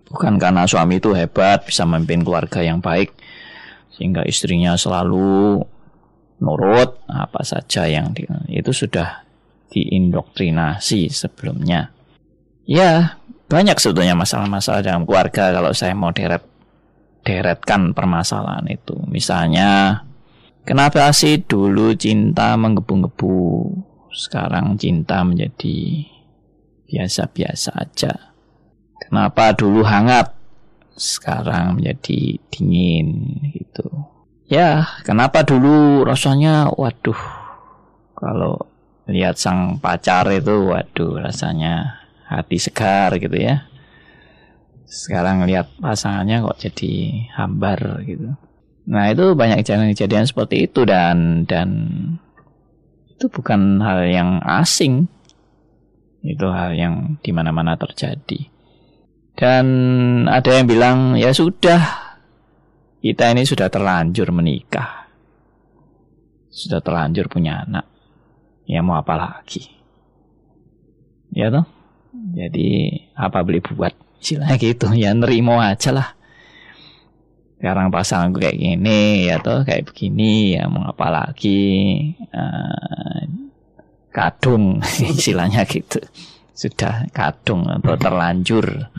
Bukan 0.07 0.41
karena 0.41 0.65
suami 0.65 0.97
itu 0.97 1.13
hebat 1.13 1.69
bisa 1.69 1.85
memimpin 1.85 2.23
keluarga 2.23 2.65
yang 2.65 2.81
baik 2.81 3.13
sehingga 3.93 4.25
istrinya 4.25 4.73
selalu 4.77 5.65
nurut 6.41 7.01
apa 7.09 7.41
saja 7.45 7.89
yang 7.89 8.13
di, 8.13 8.29
itu 8.53 8.73
sudah 8.73 9.25
diindoktrinasi 9.73 11.11
sebelumnya. 11.11 11.96
Ya, 12.67 13.23
banyak 13.47 13.79
sebetulnya 13.79 14.19
masalah-masalah 14.19 14.83
dalam 14.83 15.07
keluarga 15.07 15.55
kalau 15.55 15.71
saya 15.71 15.95
mau 15.95 16.11
deret 16.11 16.43
deretkan 17.23 17.95
permasalahan 17.95 18.67
itu. 18.71 18.95
Misalnya 19.07 20.03
Kenapa 20.67 21.15
sih 21.15 21.47
dulu 21.47 21.95
cinta 21.95 22.59
menggebu-gebu, 22.59 23.71
sekarang 24.11 24.75
cinta 24.75 25.23
menjadi 25.23 26.03
biasa-biasa 26.91 27.71
aja? 27.87 28.35
Kenapa 28.99 29.55
dulu 29.55 29.87
hangat, 29.87 30.35
sekarang 30.99 31.79
menjadi 31.79 32.43
dingin 32.51 33.39
gitu? 33.55 34.11
ya 34.47 34.87
kenapa 35.03 35.43
dulu 35.43 36.07
rasanya 36.07 36.71
waduh 36.71 37.19
kalau 38.15 38.63
lihat 39.11 39.39
sang 39.39 39.83
pacar 39.83 40.31
itu 40.31 40.71
waduh 40.71 41.19
rasanya 41.19 42.06
hati 42.27 42.57
segar 42.59 43.15
gitu 43.19 43.35
ya 43.35 43.67
sekarang 44.87 45.47
lihat 45.47 45.71
pasangannya 45.83 46.47
kok 46.47 46.59
jadi 46.63 46.93
hambar 47.35 48.07
gitu 48.07 48.35
nah 48.87 49.11
itu 49.11 49.35
banyak 49.35 49.67
kejadian-kejadian 49.67 50.27
seperti 50.31 50.71
itu 50.71 50.87
dan 50.87 51.43
dan 51.47 51.69
itu 53.11 53.27
bukan 53.31 53.83
hal 53.83 54.07
yang 54.07 54.39
asing 54.43 55.11
itu 56.23 56.47
hal 56.51 56.75
yang 56.75 57.19
di 57.23 57.31
mana-mana 57.35 57.75
terjadi 57.75 58.47
dan 59.37 59.67
ada 60.31 60.51
yang 60.55 60.67
bilang 60.71 61.19
ya 61.19 61.35
sudah 61.35 62.07
kita 63.07 63.31
ini 63.31 63.47
sudah 63.47 63.71
terlanjur 63.71 64.35
menikah. 64.35 65.07
Sudah 66.51 66.83
terlanjur 66.83 67.31
punya 67.31 67.63
anak. 67.63 67.87
Ya 68.67 68.83
mau 68.83 68.99
apa 68.99 69.15
lagi? 69.15 69.63
Ya 71.31 71.55
toh? 71.55 71.63
Jadi 72.37 72.93
apa 73.17 73.43
beli 73.47 73.61
buat? 73.63 73.93
Istilahnya 74.21 74.57
gitu. 74.59 74.87
Ya 74.97 75.13
nerimo 75.13 75.61
aja 75.61 75.93
lah. 75.93 76.09
Sekarang 77.57 77.89
pasanganku 77.89 78.45
kayak 78.45 78.61
gini, 78.61 79.33
ya 79.33 79.41
toh 79.41 79.65
kayak 79.65 79.89
begini, 79.89 80.61
ya 80.61 80.69
mau 80.69 80.85
apa 80.85 81.09
lagi? 81.09 82.13
Uh, 82.29 83.25
kadung, 84.13 84.85
istilahnya 85.17 85.65
gitu. 85.65 86.01
Sudah 86.53 87.09
kadung 87.17 87.65
atau 87.69 87.97
terlanjur. 87.97 88.93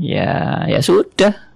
Ya, 0.00 0.64
ya 0.64 0.80
sudah 0.80 1.52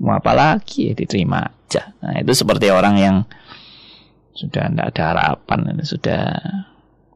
mau 0.00 0.20
apa 0.20 0.32
lagi 0.36 0.92
ya 0.92 0.94
diterima 0.96 1.40
aja 1.48 1.92
nah 2.04 2.14
itu 2.20 2.32
seperti 2.36 2.68
orang 2.68 2.94
yang 3.00 3.16
sudah 4.36 4.68
tidak 4.68 4.86
ada 4.92 5.02
harapan 5.12 5.60
sudah 5.80 6.24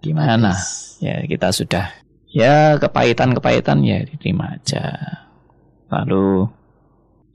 gimana 0.00 0.56
ya 1.04 1.20
kita 1.28 1.52
sudah 1.52 1.92
ya 2.30 2.78
kepahitan-kepahitan 2.78 3.82
ya 3.82 4.02
diterima 4.06 4.54
aja. 4.56 4.94
Lalu 5.90 6.46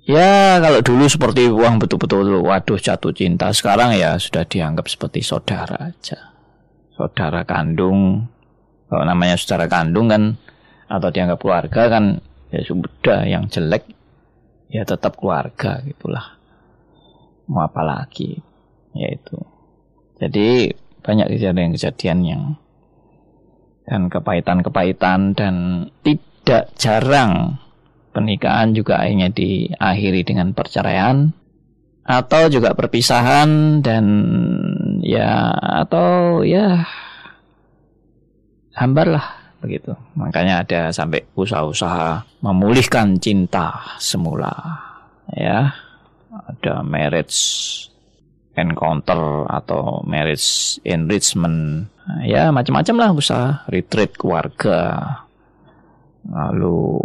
ya 0.08 0.58
kalau 0.64 0.80
dulu 0.80 1.06
seperti 1.12 1.52
uang 1.52 1.84
betul-betul 1.84 2.40
waduh 2.42 2.80
jatuh 2.80 3.12
cinta 3.12 3.52
sekarang 3.52 3.96
ya 4.00 4.16
sudah 4.16 4.48
dianggap 4.48 4.88
seperti 4.88 5.20
saudara 5.22 5.92
aja. 5.92 6.32
Saudara 6.96 7.44
kandung 7.44 8.32
kalau 8.88 9.04
namanya 9.04 9.36
saudara 9.36 9.68
kandung 9.68 10.08
kan 10.08 10.40
atau 10.88 11.10
dianggap 11.12 11.44
keluarga 11.44 11.82
kan 11.92 12.24
ya 12.56 12.62
sudah 12.64 13.28
yang 13.28 13.52
jelek 13.52 13.84
ya 14.72 14.88
tetap 14.88 15.20
keluarga 15.20 15.84
gitulah. 15.84 16.40
Mau 17.52 17.62
apa 17.62 17.84
lagi? 17.84 18.40
Yaitu 18.96 19.38
jadi 20.16 20.72
banyak 21.04 21.36
kejadian-kejadian 21.36 22.20
yang 22.24 22.44
dan 23.86 24.10
kepahitan-kepahitan 24.10 25.38
dan 25.38 25.56
tidak 26.02 26.74
jarang 26.78 27.62
pernikahan 28.16 28.74
juga 28.74 29.02
akhirnya 29.04 29.30
diakhiri 29.30 30.22
dengan 30.26 30.56
perceraian 30.56 31.36
atau 32.06 32.48
juga 32.54 32.78
perpisahan 32.78 33.82
dan 33.82 34.06
ya 35.02 35.50
atau 35.86 36.42
ya 36.46 36.86
hambar 38.78 39.18
lah 39.20 39.26
begitu. 39.66 39.98
Makanya 40.14 40.62
ada 40.62 40.82
sampai 40.94 41.26
usaha-usaha 41.34 42.22
memulihkan 42.46 43.18
cinta 43.18 43.82
semula. 43.98 44.54
Ya, 45.34 45.74
ada 46.30 46.86
marriage 46.86 47.34
encounter 48.56 49.46
atau 49.48 50.02
marriage 50.08 50.80
enrichment. 50.88 51.92
Ya, 52.24 52.50
macam-macam 52.50 52.96
lah 52.98 53.10
usaha 53.12 53.64
retreat 53.70 54.16
keluarga. 54.16 55.04
Lalu 56.26 56.98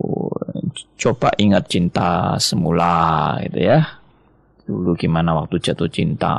coba 0.96 1.34
ingat 1.36 1.68
cinta 1.68 2.40
semula 2.40 3.36
gitu 3.44 3.60
ya. 3.60 4.00
Dulu 4.64 4.94
gimana 4.96 5.34
waktu 5.36 5.58
jatuh 5.60 5.90
cinta 5.90 6.32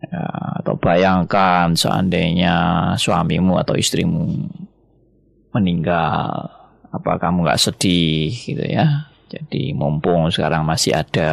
Ya, 0.00 0.24
atau 0.62 0.74
bayangkan 0.80 1.76
seandainya 1.76 2.56
suamimu 2.96 3.60
atau 3.60 3.76
istrimu 3.76 4.24
meninggal, 5.52 6.48
apa 6.88 7.20
kamu 7.20 7.44
nggak 7.44 7.60
sedih 7.60 8.32
gitu 8.32 8.64
ya? 8.64 9.12
Jadi 9.28 9.76
mumpung 9.76 10.32
sekarang 10.32 10.64
masih 10.64 10.96
ada, 10.96 11.32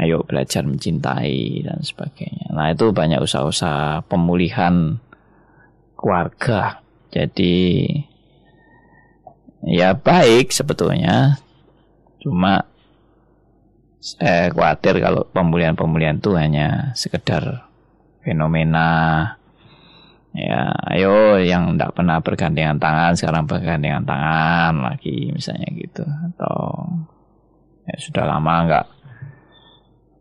ayo 0.00 0.24
belajar 0.24 0.64
mencintai 0.64 1.60
dan 1.64 1.84
sebagainya. 1.84 2.56
Nah 2.56 2.72
itu 2.72 2.88
banyak 2.90 3.20
usaha-usaha 3.20 4.08
pemulihan 4.08 4.96
keluarga. 5.94 6.80
Jadi 7.12 7.84
ya 9.68 9.92
baik 9.92 10.48
sebetulnya, 10.56 11.36
cuma 12.24 12.64
saya 14.00 14.48
khawatir 14.48 14.96
kalau 15.04 15.28
pemulihan-pemulihan 15.28 16.16
itu 16.16 16.32
hanya 16.32 16.96
sekedar 16.96 17.68
fenomena 18.24 19.36
ya 20.30 20.70
ayo 20.94 21.42
yang 21.42 21.74
tidak 21.74 21.92
pernah 21.98 22.22
bergandengan 22.22 22.78
tangan 22.78 23.12
sekarang 23.18 23.44
bergandengan 23.50 24.06
tangan 24.06 24.72
lagi 24.78 25.34
misalnya 25.34 25.68
gitu 25.74 26.06
atau 26.06 26.86
ya 27.90 27.96
sudah 27.98 28.24
lama 28.24 28.54
nggak 28.70 28.86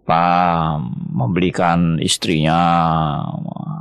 apa 0.10 0.82
membelikan 1.14 2.02
istrinya 2.02 2.58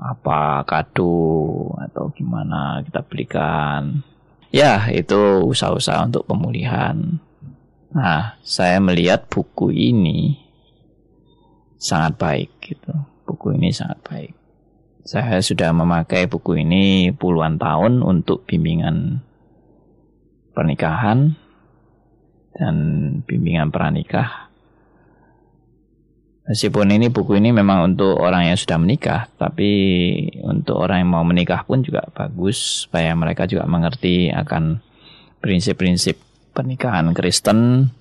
apa 0.05 0.61
kado 0.69 1.73
atau 1.81 2.13
gimana 2.13 2.85
kita 2.85 3.01
belikan 3.01 4.05
ya 4.53 4.93
itu 4.93 5.41
usaha-usaha 5.49 6.05
untuk 6.05 6.29
pemulihan 6.29 7.17
Nah, 7.89 8.37
saya 8.45 8.77
melihat 8.85 9.33
buku 9.33 9.73
ini 9.73 10.37
sangat 11.81 12.21
baik 12.21 12.51
gitu. 12.61 12.93
Buku 13.25 13.57
ini 13.57 13.73
sangat 13.73 13.99
baik. 14.05 14.33
Saya 15.09 15.41
sudah 15.41 15.73
memakai 15.73 16.29
buku 16.29 16.61
ini 16.61 17.17
puluhan 17.17 17.57
tahun 17.57 18.05
untuk 18.05 18.45
bimbingan 18.45 19.25
pernikahan 20.53 21.33
dan 22.53 22.77
bimbingan 23.25 23.73
pranikah. 23.73 24.48
Meskipun 26.49 26.89
ini 26.97 27.13
buku 27.13 27.37
ini 27.37 27.53
memang 27.53 27.93
untuk 27.93 28.17
orang 28.17 28.49
yang 28.49 28.57
sudah 28.57 28.81
menikah, 28.81 29.29
tapi 29.37 29.69
untuk 30.41 30.81
orang 30.81 31.05
yang 31.05 31.13
mau 31.13 31.21
menikah 31.21 31.61
pun 31.69 31.85
juga 31.85 32.09
bagus 32.17 32.89
supaya 32.89 33.13
mereka 33.13 33.45
juga 33.45 33.69
mengerti 33.69 34.33
akan 34.33 34.81
prinsip-prinsip 35.45 36.17
pernikahan 36.57 37.13
Kristen 37.13 37.93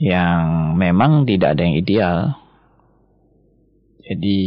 yang 0.00 0.72
memang 0.80 1.28
tidak 1.28 1.60
ada 1.60 1.62
yang 1.68 1.76
ideal. 1.76 2.16
Jadi 4.08 4.40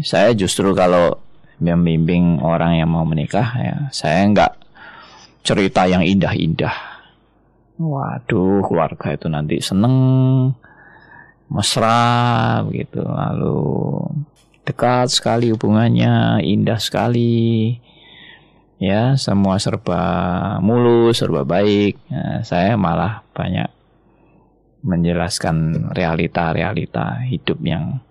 saya 0.00 0.32
justru 0.32 0.72
kalau 0.72 1.20
membimbing 1.60 2.40
orang 2.40 2.80
yang 2.80 2.90
mau 2.90 3.04
menikah 3.04 3.46
ya 3.60 3.76
saya 3.92 4.24
nggak 4.32 4.52
cerita 5.44 5.84
yang 5.84 6.00
indah-indah. 6.00 6.72
Waduh 7.76 8.64
keluarga 8.64 9.12
itu 9.12 9.28
nanti 9.28 9.60
seneng 9.60 9.94
mesra 11.48 12.60
begitu. 12.66 13.00
Lalu 13.02 13.60
dekat 14.64 15.12
sekali 15.12 15.52
hubungannya 15.52 16.44
indah 16.44 16.80
sekali. 16.80 17.78
Ya 18.82 19.16
semua 19.16 19.56
serba 19.56 20.02
mulus 20.60 21.22
serba 21.22 21.46
baik. 21.46 21.96
Ya, 22.10 22.42
saya 22.44 22.74
malah 22.76 23.24
banyak 23.32 23.70
menjelaskan 24.84 25.88
realita-realita 25.96 27.24
hidup 27.24 27.56
yang 27.64 28.04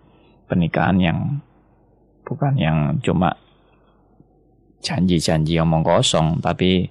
pernikahan 0.50 0.98
yang 0.98 1.20
bukan 2.26 2.58
yang 2.58 2.78
cuma 3.06 3.38
janji-janji 4.82 5.62
omong 5.62 5.86
kosong 5.86 6.42
tapi 6.42 6.90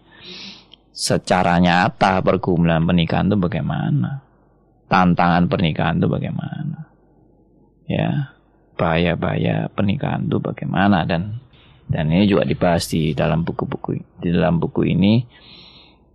secara 0.94 1.59
nyata 1.59 2.22
pergumulan 2.22 2.85
pernikahan 2.87 3.26
itu 3.26 3.37
bagaimana 3.37 4.22
tantangan 4.92 5.48
pernikahan 5.48 5.96
itu 5.96 6.09
bagaimana? 6.12 6.92
Ya 7.88 8.37
bahaya-bahaya 8.76 9.72
pernikahan 9.72 10.28
itu 10.28 10.37
bagaimana? 10.37 11.09
Dan 11.09 11.40
dan 11.88 12.12
ini 12.12 12.28
juga 12.28 12.44
dibahas 12.44 12.85
di 12.92 13.16
dalam 13.16 13.40
buku-buku 13.40 13.96
di 14.20 14.28
dalam 14.28 14.61
buku 14.61 14.92
ini. 14.92 15.24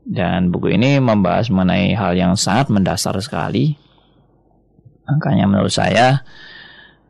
Dan 0.08 0.54
buku 0.54 0.72
ini 0.72 1.04
membahas 1.04 1.52
mengenai 1.52 1.92
hal 1.92 2.16
yang 2.16 2.34
sangat 2.40 2.72
mendasar 2.72 3.18
sekali. 3.20 3.76
Makanya 5.04 5.50
menurut 5.52 5.74
saya 5.74 6.24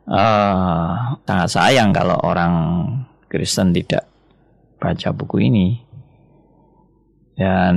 uh, 0.08 1.14
sangat 1.22 1.48
sayang 1.52 1.94
kalau 1.94 2.18
orang 2.24 2.54
Kristen 3.30 3.70
tidak 3.70 4.08
baca 4.82 5.14
buku 5.14 5.46
ini 5.46 5.87
Dan 7.38 7.74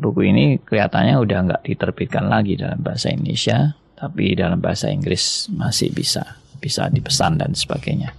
buku 0.00 0.32
ini 0.32 0.56
kelihatannya 0.56 1.20
udah 1.20 1.38
nggak 1.44 1.62
diterbitkan 1.68 2.32
lagi 2.32 2.56
dalam 2.56 2.80
bahasa 2.80 3.12
Indonesia, 3.12 3.76
tapi 3.92 4.32
dalam 4.32 4.56
bahasa 4.56 4.88
Inggris 4.88 5.52
masih 5.52 5.92
bisa 5.92 6.40
bisa 6.56 6.88
dipesan 6.88 7.36
dan 7.36 7.52
sebagainya. 7.52 8.16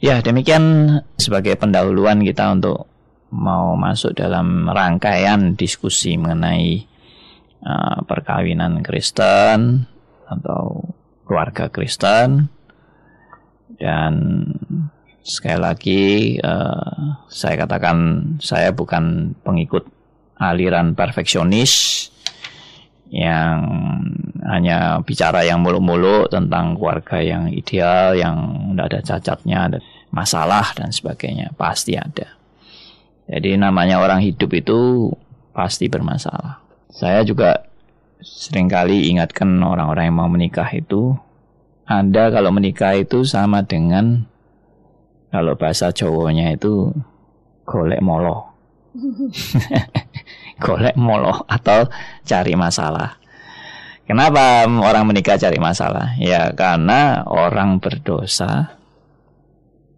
Ya, 0.00 0.24
demikian 0.24 0.96
sebagai 1.20 1.60
pendahuluan 1.60 2.24
kita 2.24 2.56
untuk 2.56 2.88
mau 3.28 3.76
masuk 3.76 4.16
dalam 4.16 4.64
rangkaian 4.72 5.52
diskusi 5.52 6.16
mengenai 6.16 6.88
uh, 7.60 8.00
perkawinan 8.08 8.80
Kristen 8.80 9.84
atau 10.24 10.88
keluarga 11.28 11.68
Kristen 11.68 12.48
dan 13.76 14.14
sekali 15.30 15.58
lagi 15.62 16.02
uh, 16.42 17.22
saya 17.30 17.62
katakan 17.62 17.96
saya 18.42 18.74
bukan 18.74 19.38
pengikut 19.46 19.86
aliran 20.42 20.98
perfeksionis 20.98 22.08
yang 23.10 23.58
hanya 24.46 25.02
bicara 25.02 25.42
yang 25.42 25.62
muluk-muluk 25.62 26.30
tentang 26.30 26.78
keluarga 26.78 27.18
yang 27.18 27.50
ideal, 27.50 28.14
yang 28.14 28.36
tidak 28.74 28.86
ada 28.86 29.00
cacatnya, 29.02 29.58
ada 29.66 29.78
masalah 30.14 30.70
dan 30.78 30.94
sebagainya, 30.94 31.50
pasti 31.58 31.98
ada. 31.98 32.38
Jadi 33.26 33.58
namanya 33.58 33.98
orang 33.98 34.22
hidup 34.22 34.50
itu 34.54 35.10
pasti 35.50 35.90
bermasalah. 35.90 36.62
Saya 36.90 37.26
juga 37.26 37.66
sering 38.22 38.70
kali 38.70 39.10
ingatkan 39.10 39.58
orang-orang 39.58 40.10
yang 40.10 40.18
mau 40.18 40.30
menikah 40.30 40.66
itu, 40.70 41.14
Anda 41.90 42.30
kalau 42.30 42.54
menikah 42.54 42.94
itu 42.94 43.26
sama 43.26 43.66
dengan 43.66 44.29
kalau 45.30 45.54
bahasa 45.54 45.94
cowoknya 45.94 46.54
itu 46.58 46.90
golek 47.66 48.02
molo. 48.02 48.50
golek 50.64 50.98
molo 50.98 51.46
atau 51.46 51.86
cari 52.26 52.54
masalah. 52.58 53.16
Kenapa 54.06 54.66
orang 54.66 55.06
menikah 55.06 55.38
cari 55.38 55.62
masalah? 55.62 56.18
Ya 56.18 56.50
karena 56.50 57.22
orang 57.30 57.78
berdosa 57.78 58.80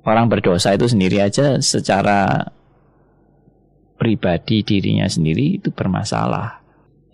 orang 0.03 0.27
berdosa 0.27 0.75
itu 0.75 0.90
sendiri 0.90 1.23
aja 1.23 1.62
secara 1.62 2.51
pribadi 3.99 4.66
dirinya 4.66 5.07
sendiri 5.07 5.62
itu 5.62 5.71
bermasalah. 5.71 6.59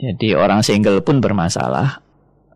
Jadi 0.01 0.33
orang 0.33 0.65
single 0.65 1.05
pun 1.05 1.21
bermasalah. 1.21 2.01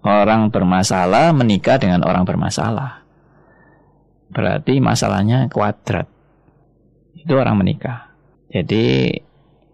Orang 0.03 0.51
bermasalah 0.51 1.31
menikah 1.31 1.79
dengan 1.79 2.03
orang 2.03 2.27
bermasalah. 2.27 3.02
Berarti 4.33 4.81
masalahnya 4.81 5.47
kuadrat. 5.53 6.09
Itu 7.13 7.37
orang 7.37 7.61
menikah. 7.61 8.11
Jadi 8.49 9.13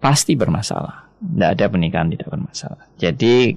pasti 0.03 0.35
bermasalah. 0.35 1.09
Tidak 1.19 1.51
ada 1.55 1.65
pernikahan 1.71 2.11
tidak 2.11 2.29
bermasalah. 2.31 2.85
Jadi 2.99 3.55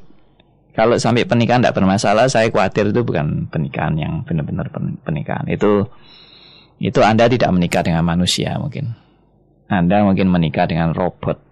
kalau 0.71 0.95
sampai 0.95 1.27
pernikahan 1.27 1.59
tidak 1.61 1.77
bermasalah, 1.77 2.31
saya 2.31 2.47
khawatir 2.47 2.95
itu 2.95 3.03
bukan 3.03 3.51
pernikahan 3.51 3.97
yang 3.99 4.13
benar-benar 4.23 4.71
pernikahan. 5.03 5.45
Itu 5.51 5.89
itu 6.81 6.99
Anda 7.03 7.27
tidak 7.27 7.51
menikah 7.53 7.83
dengan 7.85 8.07
manusia 8.07 8.57
mungkin. 8.57 8.95
Anda 9.67 10.01
mungkin 10.01 10.31
menikah 10.31 10.65
dengan 10.65 10.95
robot. 10.95 11.50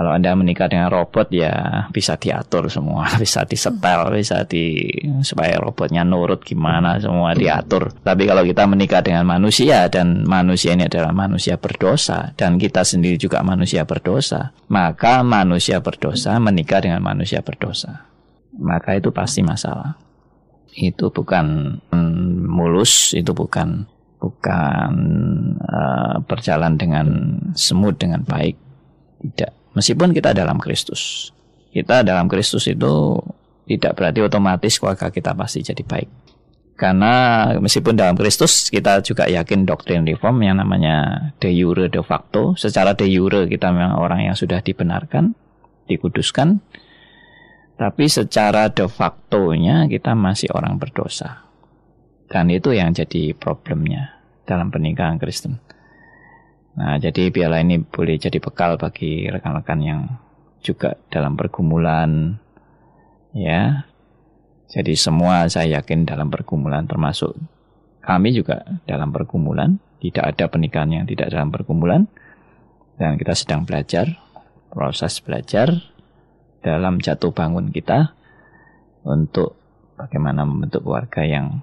Kalau 0.00 0.16
Anda 0.16 0.32
menikah 0.32 0.64
dengan 0.64 0.88
robot 0.88 1.28
ya 1.28 1.84
bisa 1.92 2.16
diatur 2.16 2.72
semua, 2.72 3.04
bisa 3.20 3.44
disetel, 3.44 4.16
bisa 4.16 4.48
di 4.48 4.80
supaya 5.20 5.60
robotnya 5.60 6.08
nurut 6.08 6.40
gimana 6.40 6.96
semua 6.96 7.36
diatur. 7.36 7.92
Tapi 8.00 8.24
kalau 8.24 8.40
kita 8.40 8.64
menikah 8.64 9.04
dengan 9.04 9.28
manusia 9.28 9.92
dan 9.92 10.24
manusia 10.24 10.72
ini 10.72 10.88
adalah 10.88 11.12
manusia 11.12 11.60
berdosa 11.60 12.32
dan 12.32 12.56
kita 12.56 12.80
sendiri 12.80 13.20
juga 13.20 13.44
manusia 13.44 13.84
berdosa, 13.84 14.56
maka 14.72 15.20
manusia 15.20 15.84
berdosa 15.84 16.40
menikah 16.40 16.80
dengan 16.80 17.04
manusia 17.04 17.44
berdosa. 17.44 18.08
Maka 18.56 18.96
itu 18.96 19.12
pasti 19.12 19.44
masalah. 19.44 20.00
Itu 20.72 21.12
bukan 21.12 21.76
mm, 21.92 22.48
mulus, 22.48 23.12
itu 23.12 23.36
bukan 23.36 23.84
bukan 24.16 24.92
uh, 25.60 26.24
berjalan 26.24 26.80
dengan 26.80 27.36
semut 27.52 28.00
dengan 28.00 28.24
baik. 28.24 28.56
Tidak 29.20 29.59
Meskipun 29.74 30.10
kita 30.10 30.34
dalam 30.34 30.58
Kristus. 30.58 31.30
Kita 31.70 32.02
dalam 32.02 32.26
Kristus 32.26 32.66
itu 32.66 33.18
tidak 33.70 33.94
berarti 33.94 34.26
otomatis 34.26 34.74
keluarga 34.82 35.14
kita 35.14 35.30
pasti 35.38 35.62
jadi 35.62 35.82
baik. 35.86 36.10
Karena 36.74 37.12
meskipun 37.60 37.92
dalam 37.92 38.16
Kristus 38.16 38.72
kita 38.72 39.04
juga 39.04 39.28
yakin 39.28 39.68
doktrin 39.68 40.02
reform 40.08 40.40
yang 40.40 40.58
namanya 40.58 41.28
de 41.36 41.52
jure 41.52 41.92
de 41.92 42.00
facto. 42.00 42.56
Secara 42.56 42.96
de 42.96 43.04
jure 43.04 43.46
kita 43.46 43.68
memang 43.68 44.00
orang 44.00 44.32
yang 44.32 44.34
sudah 44.34 44.64
dibenarkan, 44.64 45.36
dikuduskan. 45.86 46.58
Tapi 47.76 48.04
secara 48.08 48.72
de 48.72 48.88
facto-nya 48.88 49.92
kita 49.92 50.16
masih 50.16 50.48
orang 50.56 50.80
berdosa. 50.80 51.44
Dan 52.32 52.48
itu 52.48 52.72
yang 52.72 52.96
jadi 52.96 53.36
problemnya 53.36 54.16
dalam 54.48 54.72
pernikahan 54.72 55.20
Kristen. 55.20 55.60
Nah, 56.80 56.96
jadi 56.96 57.28
piala 57.28 57.60
ini 57.60 57.76
boleh 57.76 58.16
jadi 58.16 58.40
bekal 58.40 58.80
bagi 58.80 59.28
rekan-rekan 59.28 59.80
yang 59.84 60.00
juga 60.64 60.96
dalam 61.12 61.36
pergumulan 61.36 62.40
ya. 63.36 63.84
Jadi 64.72 64.96
semua 64.96 65.44
saya 65.52 65.82
yakin 65.82 66.08
dalam 66.08 66.32
pergumulan 66.32 66.88
termasuk 66.88 67.36
kami 68.00 68.32
juga 68.32 68.64
dalam 68.88 69.12
pergumulan, 69.12 69.76
tidak 70.00 70.32
ada 70.32 70.48
pernikahan 70.48 70.88
yang 70.88 71.04
tidak 71.04 71.28
dalam 71.28 71.52
pergumulan 71.52 72.08
dan 72.96 73.20
kita 73.20 73.36
sedang 73.36 73.68
belajar 73.68 74.16
proses 74.72 75.20
belajar 75.20 75.84
dalam 76.64 76.96
jatuh 76.96 77.28
bangun 77.28 77.68
kita 77.68 78.16
untuk 79.04 79.60
bagaimana 80.00 80.48
membentuk 80.48 80.80
keluarga 80.80 81.28
yang 81.28 81.60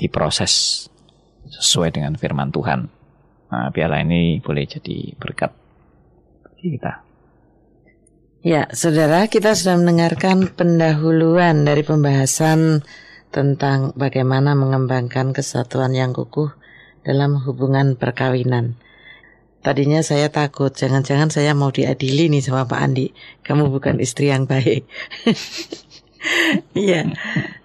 diproses 0.00 0.86
sesuai 1.44 1.92
dengan 1.92 2.16
firman 2.16 2.48
Tuhan. 2.48 2.95
Nah, 3.46 3.70
piala 3.70 4.02
ini 4.02 4.42
boleh 4.42 4.66
jadi 4.66 5.14
berkat 5.14 5.54
bagi 6.42 6.74
kita. 6.74 7.06
Ya, 8.46 8.70
saudara, 8.70 9.26
kita 9.26 9.58
sudah 9.58 9.74
mendengarkan 9.78 10.54
pendahuluan 10.54 11.66
dari 11.66 11.82
pembahasan 11.82 12.86
tentang 13.34 13.90
bagaimana 13.98 14.54
mengembangkan 14.54 15.34
kesatuan 15.34 15.90
yang 15.94 16.14
kukuh 16.14 16.54
dalam 17.02 17.42
hubungan 17.42 17.98
perkawinan. 17.98 18.78
Tadinya 19.66 19.98
saya 19.98 20.30
takut, 20.30 20.70
jangan-jangan 20.70 21.26
saya 21.26 21.50
mau 21.58 21.74
diadili 21.74 22.30
nih 22.30 22.38
sama 22.38 22.70
Pak 22.70 22.80
Andi. 22.86 23.10
Kamu 23.42 23.66
bukan 23.66 23.98
istri 23.98 24.30
yang 24.30 24.46
baik. 24.46 24.86
Iya, 26.76 27.08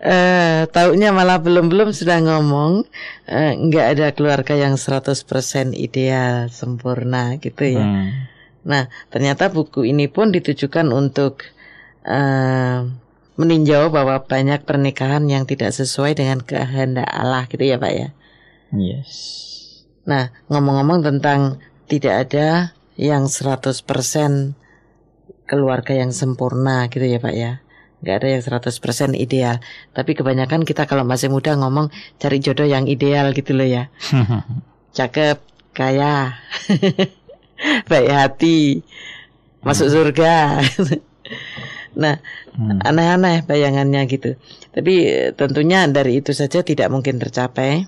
uh, 0.02 0.62
taunya 0.72 1.12
malah 1.12 1.38
belum-belum 1.44 1.92
sudah 1.92 2.24
ngomong 2.24 2.88
uh, 3.28 3.52
nggak 3.58 3.86
ada 3.98 4.08
keluarga 4.16 4.56
yang 4.56 4.80
100% 4.80 5.76
ideal 5.76 6.48
sempurna 6.50 7.38
gitu 7.38 7.64
ya. 7.68 7.84
Hmm. 7.84 8.10
Nah, 8.62 8.84
ternyata 9.10 9.50
buku 9.50 9.90
ini 9.90 10.08
pun 10.08 10.30
ditujukan 10.30 10.88
untuk 10.94 11.44
uh, 12.06 12.88
meninjau 13.36 13.90
bahwa 13.90 14.22
banyak 14.22 14.64
pernikahan 14.64 15.26
yang 15.26 15.50
tidak 15.50 15.74
sesuai 15.74 16.14
dengan 16.18 16.40
kehendak 16.46 17.10
Allah 17.10 17.50
gitu 17.50 17.66
ya 17.66 17.82
Pak 17.82 17.94
ya. 17.94 18.10
Yes. 18.72 19.12
Nah, 20.06 20.30
ngomong-ngomong 20.48 21.02
tentang 21.04 21.60
tidak 21.90 22.30
ada 22.30 22.78
yang 22.96 23.28
100% 23.28 23.84
keluarga 25.50 25.94
yang 25.98 26.16
sempurna 26.16 26.88
gitu 26.88 27.04
ya 27.04 27.20
Pak 27.20 27.36
ya 27.36 27.60
nggak 28.02 28.16
ada 28.18 28.28
yang 28.34 28.42
100% 28.42 29.14
ideal. 29.14 29.62
Tapi 29.94 30.12
kebanyakan 30.18 30.66
kita 30.66 30.90
kalau 30.90 31.06
masih 31.06 31.30
muda 31.30 31.54
ngomong 31.54 31.94
cari 32.18 32.42
jodoh 32.42 32.66
yang 32.66 32.90
ideal 32.90 33.30
gitu 33.32 33.54
loh 33.54 33.66
ya. 33.66 33.94
Cakep, 34.98 35.40
kaya, 35.72 36.36
baik 37.90 38.10
hati, 38.12 38.84
masuk 39.64 39.88
hmm. 39.88 39.96
surga. 39.96 40.36
nah, 42.02 42.20
hmm. 42.58 42.84
aneh-aneh 42.84 43.48
bayangannya 43.48 44.04
gitu. 44.10 44.36
Tapi 44.76 44.94
tentunya 45.38 45.88
dari 45.88 46.20
itu 46.20 46.36
saja 46.36 46.66
tidak 46.66 46.92
mungkin 46.92 47.22
tercapai. 47.22 47.88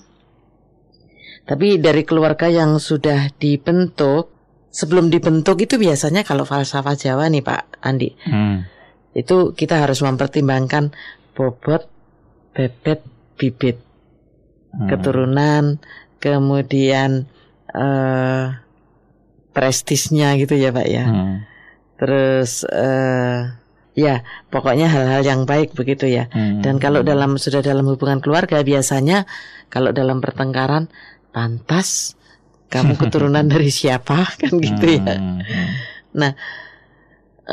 Tapi 1.43 1.75
dari 1.75 2.07
keluarga 2.07 2.47
yang 2.47 2.79
sudah 2.79 3.35
dibentuk, 3.35 4.31
sebelum 4.71 5.11
dibentuk 5.11 5.59
itu 5.59 5.75
biasanya 5.75 6.23
kalau 6.23 6.47
falsafah 6.47 6.95
Jawa 6.95 7.27
nih 7.27 7.43
Pak 7.43 7.83
Andi. 7.83 8.15
Hmm 8.23 8.72
itu 9.13 9.53
kita 9.53 9.81
harus 9.85 10.01
mempertimbangkan 10.01 10.93
bobot, 11.37 11.85
bebet, 12.53 13.01
bibit, 13.37 13.77
hmm. 14.73 14.89
keturunan, 14.89 15.77
kemudian 16.17 17.29
uh, 17.73 18.57
prestisnya 19.53 20.33
gitu 20.41 20.57
ya 20.57 20.73
pak 20.73 20.87
ya. 20.89 21.05
Hmm. 21.05 21.45
Terus 22.01 22.65
uh, 22.65 23.53
ya 23.93 24.25
pokoknya 24.49 24.89
hal-hal 24.89 25.21
yang 25.21 25.41
baik 25.45 25.77
begitu 25.77 26.09
ya. 26.09 26.29
Hmm. 26.33 26.65
Dan 26.65 26.81
kalau 26.81 27.05
dalam 27.05 27.37
sudah 27.37 27.61
dalam 27.61 27.85
hubungan 27.85 28.19
keluarga 28.19 28.65
biasanya 28.65 29.29
kalau 29.69 29.93
dalam 29.93 30.21
pertengkaran 30.21 30.89
pantas 31.33 32.17
kamu 32.73 32.97
keturunan 32.97 33.45
dari 33.53 33.69
siapa 33.69 34.33
kan 34.41 34.53
gitu 34.57 34.85
ya. 35.01 35.17
Hmm, 35.17 35.41
hmm. 35.41 35.67
Nah, 36.13 36.31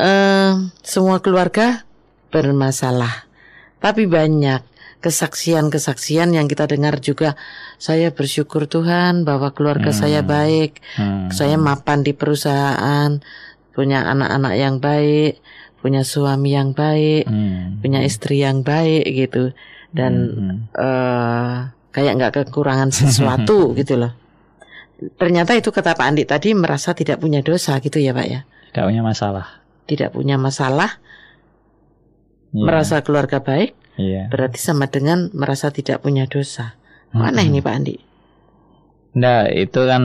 eh, 0.01 0.51
semua 0.81 1.21
keluarga 1.21 1.85
bermasalah, 2.33 3.29
tapi 3.77 4.09
banyak 4.09 4.65
kesaksian-kesaksian 5.01 6.33
yang 6.33 6.45
kita 6.45 6.69
dengar 6.69 7.01
juga. 7.01 7.33
Saya 7.77 8.13
bersyukur 8.13 8.65
Tuhan 8.65 9.25
bahwa 9.25 9.53
keluarga 9.53 9.89
Hmm. 9.89 9.99
saya 10.01 10.21
baik, 10.21 10.81
Hmm. 10.97 11.29
saya 11.29 11.57
mapan 11.57 12.01
di 12.01 12.13
perusahaan, 12.13 13.21
punya 13.73 14.05
anak-anak 14.05 14.53
yang 14.57 14.75
baik, 14.77 15.41
punya 15.81 16.05
suami 16.05 16.53
yang 16.53 16.73
baik, 16.73 17.25
Hmm. 17.25 17.81
punya 17.81 18.05
istri 18.05 18.45
yang 18.45 18.61
baik 18.61 19.05
gitu, 19.09 19.53
dan 19.89 20.13
Hmm. 20.13 20.57
eh 20.77 21.55
kayak 21.91 22.13
nggak 22.17 22.33
kekurangan 22.45 22.89
sesuatu 22.89 23.57
gitu 23.79 23.97
loh. 23.97 24.13
Ternyata 25.17 25.57
itu 25.57 25.73
kata 25.73 25.97
Pak 25.97 26.05
Andi 26.05 26.29
tadi 26.29 26.53
merasa 26.53 26.93
tidak 26.93 27.17
punya 27.17 27.41
dosa 27.41 27.81
gitu 27.81 27.97
ya 27.97 28.13
Pak 28.13 28.27
ya. 28.29 28.41
tidak 28.71 28.87
punya 28.87 29.03
masalah. 29.03 29.60
Tidak 29.89 30.13
punya 30.13 30.37
masalah, 30.39 31.01
Iya, 32.51 32.67
merasa 32.67 32.99
keluarga 32.99 33.39
baik 33.39 33.79
Iya. 33.95 34.27
berarti 34.27 34.59
sama 34.59 34.91
dengan 34.91 35.31
merasa 35.31 35.71
tidak 35.71 36.03
punya 36.03 36.27
dosa. 36.27 36.75
Mana 37.11 37.43
ini 37.43 37.59
Pak 37.63 37.75
Andi? 37.75 37.95
Nah, 39.19 39.47
itu 39.51 39.83
kan 39.87 40.03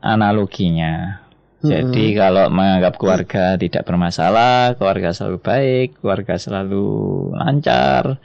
analoginya. 0.00 1.24
Jadi 1.58 2.14
kalau 2.14 2.46
menganggap 2.48 2.94
keluarga 2.96 3.58
tidak 3.58 3.82
bermasalah, 3.82 4.78
keluarga 4.78 5.10
selalu 5.10 5.38
baik, 5.42 5.88
keluarga 5.98 6.38
selalu 6.38 6.86
lancar, 7.34 8.16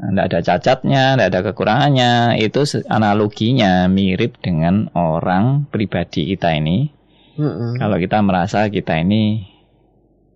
tidak 0.00 0.24
ada 0.32 0.40
cacatnya, 0.40 1.04
tidak 1.14 1.28
ada 1.28 1.40
kekurangannya, 1.52 2.12
itu 2.40 2.64
analoginya 2.88 3.84
mirip 3.90 4.40
dengan 4.40 4.88
orang 4.96 5.68
pribadi 5.68 6.32
kita 6.32 6.56
ini. 6.56 6.88
Mm-mm. 7.36 7.76
Kalau 7.78 7.96
kita 8.00 8.18
merasa 8.24 8.66
kita 8.72 8.96
ini 8.96 9.44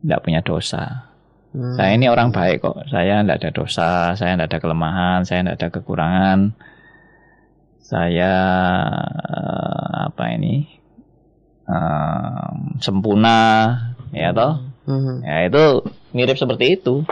tidak 0.03 0.21
punya 0.27 0.41
dosa, 0.43 1.09
Hmm. 1.53 1.77
saya 1.77 2.01
ini 2.01 2.09
orang 2.09 2.33
baik 2.33 2.65
kok, 2.65 2.89
saya 2.89 3.21
tidak 3.21 3.45
ada 3.45 3.51
dosa, 3.53 3.91
saya 4.17 4.41
tidak 4.41 4.49
ada 4.49 4.59
kelemahan, 4.65 5.21
saya 5.29 5.45
tidak 5.45 5.57
ada 5.61 5.69
kekurangan, 5.69 6.39
saya 7.85 8.33
eh, 9.21 9.93
apa 10.09 10.25
ini 10.33 10.65
em, 11.69 12.81
sempurna, 12.81 13.41
ya 14.17 14.33
toh, 14.33 14.65
Mhm. 14.89 15.15
ya 15.23 15.37
itu 15.47 15.65
mirip 16.17 16.41
seperti 16.41 16.81
itu. 16.81 17.05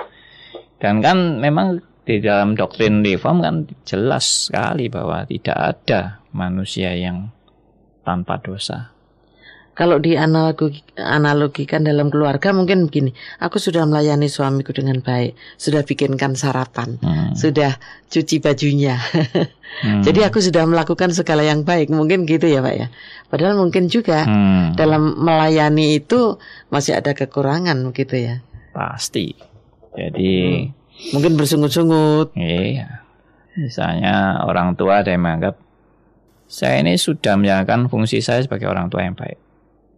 Dan 0.80 1.04
kan 1.04 1.36
memang 1.38 1.84
di 2.08 2.18
dalam 2.24 2.56
doktrin 2.56 3.04
reform 3.04 3.44
kan 3.44 3.54
jelas 3.84 4.48
sekali 4.48 4.88
bahwa 4.88 5.28
tidak 5.28 5.54
ada 5.54 6.24
manusia 6.32 6.96
yang 6.96 7.28
tanpa 8.02 8.40
dosa. 8.40 8.90
Kalau 9.80 9.96
dianalogi 9.96 10.84
analogikan 11.00 11.88
dalam 11.88 12.12
keluarga 12.12 12.52
mungkin 12.52 12.84
begini, 12.84 13.16
aku 13.40 13.56
sudah 13.56 13.88
melayani 13.88 14.28
suamiku 14.28 14.76
dengan 14.76 15.00
baik, 15.00 15.32
sudah 15.56 15.80
bikinkan 15.88 16.36
sarapan, 16.36 17.00
Hmm. 17.00 17.32
sudah 17.32 17.80
cuci 18.12 18.44
bajunya. 18.44 19.00
Hmm. 19.80 20.02
Jadi 20.02 20.26
aku 20.26 20.42
sudah 20.42 20.66
melakukan 20.66 21.14
segala 21.14 21.46
yang 21.46 21.62
baik, 21.62 21.94
mungkin 21.94 22.26
gitu 22.26 22.42
ya 22.44 22.58
Pak 22.58 22.74
ya. 22.74 22.86
Padahal 23.30 23.54
mungkin 23.54 23.86
juga 23.86 24.26
Hmm. 24.26 24.74
dalam 24.74 25.14
melayani 25.16 25.96
itu 25.96 26.36
masih 26.68 26.98
ada 27.00 27.16
kekurangan 27.16 27.78
gitu 27.96 28.18
ya. 28.20 28.44
pasti. 28.70 29.32
Jadi 29.96 30.68
Mungkin 31.16 31.40
bersungut-sungut. 31.40 32.36
Iya. 32.36 33.00
Misalnya 33.56 34.44
orang 34.44 34.76
tua 34.76 35.00
ada 35.00 35.08
yang 35.10 35.24
menganggap 35.24 35.56
saya 36.44 36.84
ini 36.84 37.00
sudah 37.00 37.40
menjalankan 37.40 37.88
fungsi 37.88 38.20
saya 38.20 38.44
sebagai 38.44 38.68
orang 38.68 38.92
tua 38.92 39.08
yang 39.08 39.16
baik. 39.16 39.40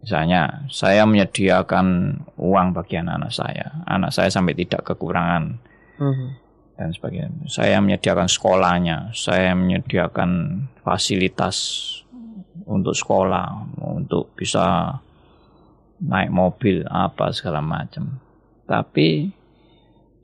Misalnya, 0.03 0.67
saya 0.67 1.07
menyediakan 1.07 1.87
uang 2.35 2.67
bagi 2.75 2.99
anak-anak 2.99 3.31
saya. 3.31 3.71
Anak 3.87 4.11
saya 4.11 4.27
sampai 4.27 4.51
tidak 4.51 4.83
kekurangan 4.83 5.55
Mhm. 5.95 6.27
dan 6.75 6.89
sebagainya. 6.91 7.47
Saya 7.47 7.79
menyediakan 7.79 8.27
sekolahnya, 8.27 9.15
saya 9.15 9.55
menyediakan 9.55 10.59
fasilitas 10.83 11.55
untuk 12.67 12.91
sekolah, 12.91 13.79
untuk 13.79 14.35
bisa 14.35 14.99
naik 16.03 16.35
mobil 16.35 16.83
apa 16.91 17.31
segala 17.31 17.63
macam. 17.63 18.19
Tapi 18.67 19.31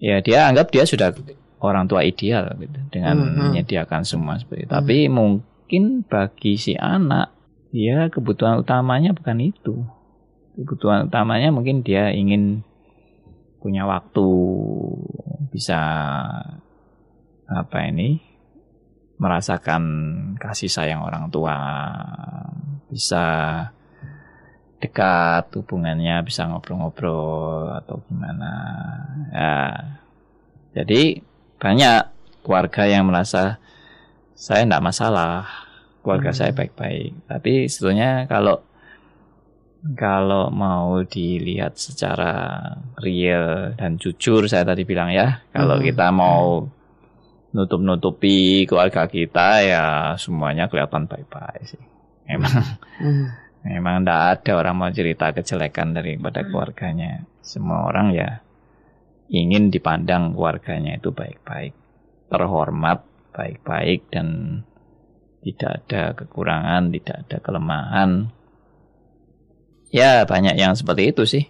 ya 0.04 0.20
dia 0.20 0.52
anggap 0.52 0.76
dia 0.76 0.84
sudah 0.84 1.16
orang 1.64 1.88
tua 1.88 2.04
ideal 2.04 2.52
gitu 2.60 2.80
dengan 2.92 3.16
Mhm. 3.16 3.56
menyediakan 3.56 4.04
semua 4.04 4.36
seperti 4.36 4.68
itu. 4.68 4.72
Tapi 4.76 4.98
mungkin 5.08 6.04
bagi 6.04 6.60
si 6.60 6.76
anak 6.76 7.32
dia 7.70 8.10
kebutuhan 8.10 8.62
utamanya 8.62 9.14
bukan 9.14 9.38
itu. 9.42 9.86
Kebutuhan 10.58 11.08
utamanya 11.08 11.54
mungkin 11.54 11.86
dia 11.86 12.12
ingin 12.12 12.66
punya 13.60 13.84
waktu 13.86 14.28
bisa 15.52 15.80
apa 17.50 17.78
ini 17.90 18.24
merasakan 19.20 19.84
kasih 20.40 20.72
sayang 20.72 21.04
orang 21.04 21.28
tua 21.28 21.58
bisa 22.88 23.26
dekat 24.80 25.52
hubungannya 25.60 26.24
bisa 26.24 26.48
ngobrol-ngobrol 26.48 27.68
atau 27.84 28.00
gimana 28.08 28.52
ya 29.36 29.56
jadi 30.80 31.20
banyak 31.60 32.08
keluarga 32.48 32.88
yang 32.88 33.04
merasa 33.12 33.60
saya 34.40 34.64
tidak 34.64 34.80
masalah 34.80 35.68
keluarga 36.10 36.34
Hmm. 36.34 36.40
saya 36.42 36.52
baik-baik 36.58 37.30
tapi 37.30 37.70
sebetulnya 37.70 38.26
kalau 38.26 38.66
kalau 39.94 40.50
mau 40.52 41.06
dilihat 41.06 41.78
secara 41.78 42.58
real 43.00 43.78
dan 43.78 43.96
jujur 43.96 44.50
saya 44.50 44.66
tadi 44.66 44.84
bilang 44.84 45.14
ya 45.14 45.46
kalau 45.54 45.78
Hmm. 45.78 45.86
kita 45.86 46.10
mau 46.10 46.66
nutup-nutupi 47.50 48.66
keluarga 48.66 49.06
kita 49.06 49.62
ya 49.62 49.86
semuanya 50.18 50.66
kelihatan 50.66 51.06
baik-baik 51.06 51.64
sih 51.66 51.82
memang 52.26 52.62
Mhm. 53.02 53.26
memang 53.66 53.96
tidak 54.02 54.22
ada 54.34 54.52
orang 54.58 54.76
mau 54.78 54.90
cerita 54.90 55.34
kejelekan 55.34 55.94
daripada 55.94 56.46
keluarganya 56.46 57.26
semua 57.42 57.90
orang 57.90 58.14
ya 58.14 58.42
ingin 59.30 59.70
dipandang 59.70 60.34
keluarganya 60.34 60.98
itu 60.98 61.10
baik-baik 61.10 61.74
terhormat 62.30 63.02
baik-baik 63.34 64.12
dan 64.14 64.62
tidak 65.42 65.72
ada 65.86 66.02
kekurangan 66.16 66.92
tidak 66.92 67.16
ada 67.28 67.38
kelemahan 67.40 68.10
ya 69.90 70.24
banyak 70.28 70.56
yang 70.56 70.76
seperti 70.78 71.04
itu 71.10 71.24
sih 71.26 71.46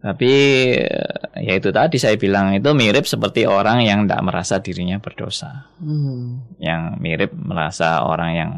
tapi 0.00 0.32
eh, 0.80 1.44
ya 1.44 1.60
itu 1.60 1.68
tadi 1.68 2.00
saya 2.00 2.16
bilang 2.16 2.56
itu 2.56 2.72
mirip 2.72 3.04
seperti 3.04 3.44
orang 3.44 3.84
yang 3.84 4.08
tidak 4.08 4.24
merasa 4.24 4.56
dirinya 4.56 4.96
berdosa 4.96 5.68
Mhm. 5.76 6.56
yang 6.56 6.96
mirip 6.96 7.36
merasa 7.36 8.00
orang 8.00 8.30
yang 8.32 8.52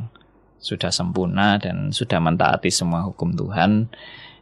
sudah 0.63 0.95
sempurna 0.95 1.59
dan 1.59 1.91
sudah 1.91 2.23
mentaati 2.23 2.71
semua 2.71 3.03
hukum 3.03 3.35
Tuhan 3.35 3.91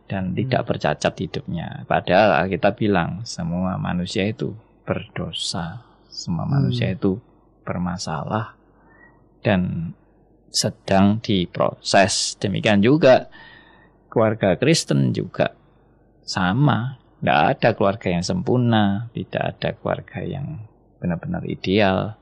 dan 0.04 0.36
tidak 0.36 0.68
bercacat 0.68 1.16
hidupnya. 1.16 1.88
Padahal 1.88 2.44
kita 2.44 2.76
bilang 2.76 3.24
semua 3.24 3.80
manusia 3.80 4.28
itu 4.28 4.52
berdosa, 4.84 5.80
semua 6.12 6.44
Hmm. 6.44 6.60
manusia 6.60 6.92
itu 6.92 7.16
bermasalah 7.64 8.52
dan 9.40 9.92
sedang 10.50 11.22
diproses. 11.22 12.36
Demikian 12.36 12.82
juga 12.82 13.30
keluarga 14.10 14.58
Kristen 14.58 15.14
juga 15.14 15.54
sama. 16.26 16.98
Tidak 17.20 17.40
ada 17.56 17.68
keluarga 17.76 18.08
yang 18.08 18.24
sempurna, 18.24 19.12
tidak 19.12 19.42
ada 19.56 19.68
keluarga 19.76 20.24
yang 20.24 20.64
benar-benar 20.98 21.44
ideal. 21.44 22.16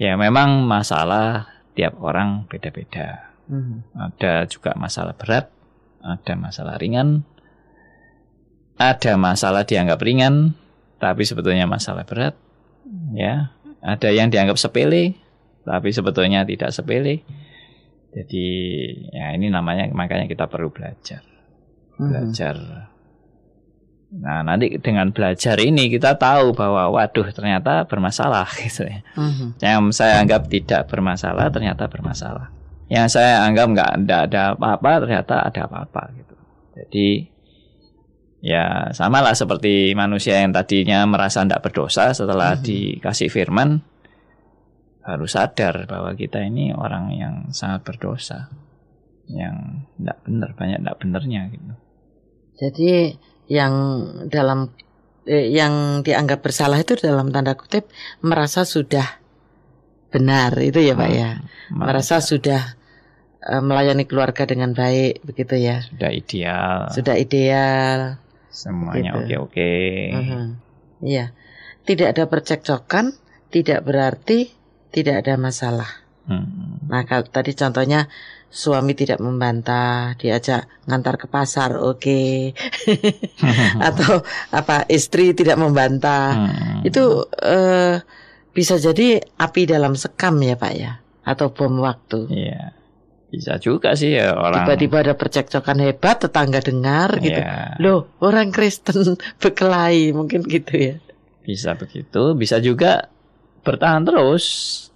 Ya 0.00 0.14
memang 0.16 0.64
masalah 0.64 1.50
tiap 1.74 1.98
orang 1.98 2.46
beda-beda. 2.46 3.34
Mhm. 3.50 3.90
Ada 3.98 4.46
juga 4.46 4.72
masalah 4.78 5.18
berat, 5.18 5.50
ada 6.00 6.32
masalah 6.38 6.78
ringan, 6.78 7.26
ada 8.78 9.18
masalah 9.18 9.66
dianggap 9.66 10.00
ringan, 10.00 10.54
tapi 11.02 11.26
sebetulnya 11.26 11.66
masalah 11.66 12.06
berat. 12.06 12.38
Ya, 13.12 13.54
ada 13.82 14.08
yang 14.10 14.30
dianggap 14.30 14.56
sepele, 14.56 15.18
tapi 15.62 15.88
sebetulnya 15.90 16.42
tidak 16.44 16.70
sepele. 16.70 17.22
Jadi 18.10 18.46
ya 19.14 19.30
ini 19.32 19.46
namanya 19.48 19.86
makanya 19.94 20.26
kita 20.26 20.50
perlu 20.50 20.74
belajar, 20.74 21.22
Mhm. 21.94 22.08
belajar. 22.10 22.54
Nah 24.10 24.42
nanti 24.42 24.74
dengan 24.82 25.14
belajar 25.14 25.54
ini 25.62 25.86
kita 25.86 26.18
tahu 26.18 26.50
bahwa 26.50 26.90
waduh 26.90 27.30
ternyata 27.30 27.86
bermasalah 27.86 28.50
gitu 28.66 28.82
ya. 28.82 29.06
Mhm. 29.14 29.62
Yang 29.62 29.94
saya 29.94 30.18
anggap 30.18 30.50
tidak 30.50 30.90
bermasalah 30.90 31.46
ternyata 31.54 31.86
bermasalah. 31.86 32.50
Yang 32.90 33.14
saya 33.14 33.46
anggap 33.46 33.66
nggak 33.70 33.90
ada 34.10 34.58
apa-apa 34.58 35.06
ternyata 35.06 35.46
ada 35.46 35.60
apa-apa 35.70 36.10
gitu. 36.18 36.34
Jadi 36.74 37.08
ya 38.42 38.90
samalah 38.90 39.38
seperti 39.38 39.94
manusia 39.94 40.42
yang 40.42 40.50
tadinya 40.50 41.06
merasa 41.06 41.46
tidak 41.46 41.62
berdosa 41.62 42.10
setelah 42.10 42.58
Mhm. 42.58 42.62
dikasih 42.66 43.30
firman 43.30 43.86
harus 45.10 45.34
sadar 45.34 45.84
bahwa 45.84 46.14
kita 46.14 46.38
ini 46.40 46.70
orang 46.70 47.10
yang 47.12 47.34
sangat 47.50 47.82
berdosa. 47.82 48.48
yang 49.30 49.86
tidak 49.94 50.18
benar 50.26 50.50
banyak 50.58 50.78
tidak 50.82 50.98
benernya 50.98 51.42
gitu 51.54 51.70
Jadi 52.58 53.14
yang 53.46 53.72
dalam 54.26 54.74
eh, 55.22 55.54
yang 55.54 56.02
dianggap 56.02 56.42
bersalah 56.42 56.82
itu 56.82 56.98
dalam 56.98 57.30
tanda 57.30 57.54
kutip 57.54 57.86
merasa 58.20 58.66
sudah 58.66 59.22
benar 60.10 60.58
itu 60.58 60.82
ya 60.82 60.98
Pak 60.98 61.10
ya. 61.10 61.30
Merasa 61.70 62.18
sudah 62.18 62.74
eh, 63.40 63.62
melayani 63.62 64.02
keluarga 64.02 64.42
dengan 64.44 64.74
baik 64.74 65.22
begitu 65.22 65.54
ya. 65.56 65.86
sudah 65.86 66.10
ideal 66.10 66.90
Sudah 66.90 67.14
ideal. 67.14 68.18
semuanya 68.50 69.14
oke 69.14 69.30
Gitu. 69.30 69.38
oke 69.38 69.72
Mhm. 70.10 70.42
Iya. 71.00 71.30
Tidak 71.80 72.08
ada 72.10 72.26
percekcokan, 72.26 73.14
tidak 73.48 73.86
berarti 73.86 74.50
tidak 74.90 75.26
ada 75.26 75.34
masalah. 75.38 75.90
Hmm. 76.30 76.78
Nah, 76.86 77.02
kalau 77.08 77.26
tadi 77.26 77.56
contohnya 77.58 78.06
suami 78.50 78.98
tidak 78.98 79.22
membantah, 79.22 80.14
diajak 80.18 80.66
ngantar 80.86 81.18
ke 81.18 81.26
pasar, 81.30 81.78
oke. 81.78 82.54
Atau 83.86 84.22
apa 84.50 84.86
istri 84.90 85.34
tidak 85.34 85.58
membantah. 85.58 86.34
Hmm. 86.34 86.86
Itu 86.86 87.26
eh, 87.42 88.02
bisa 88.50 88.78
jadi 88.78 89.22
api 89.38 89.62
dalam 89.70 89.94
sekam 89.94 90.38
ya, 90.42 90.58
Pak 90.58 90.72
ya, 90.74 90.98
atau 91.22 91.54
bom 91.54 91.82
waktu. 91.82 92.26
Iya. 92.30 92.62
Bisa 93.30 93.62
juga 93.62 93.94
sih 93.94 94.18
ya 94.18 94.34
orang. 94.34 94.66
Tiba-tiba 94.66 95.06
ada 95.06 95.14
percekcokan 95.14 95.78
hebat, 95.86 96.18
tetangga 96.18 96.58
dengar 96.58 97.14
gitu. 97.22 97.38
Iya, 97.38 97.78
Loh, 97.78 98.10
orang 98.18 98.50
Kristen 98.50 99.14
berkelahi, 99.42 100.10
mungkin 100.10 100.42
gitu 100.42 100.74
ya. 100.74 100.94
bisa 101.46 101.78
begitu. 101.78 102.34
Bisa 102.34 102.58
juga 102.58 103.06
bertahan 103.62 104.02
terus. 104.04 104.44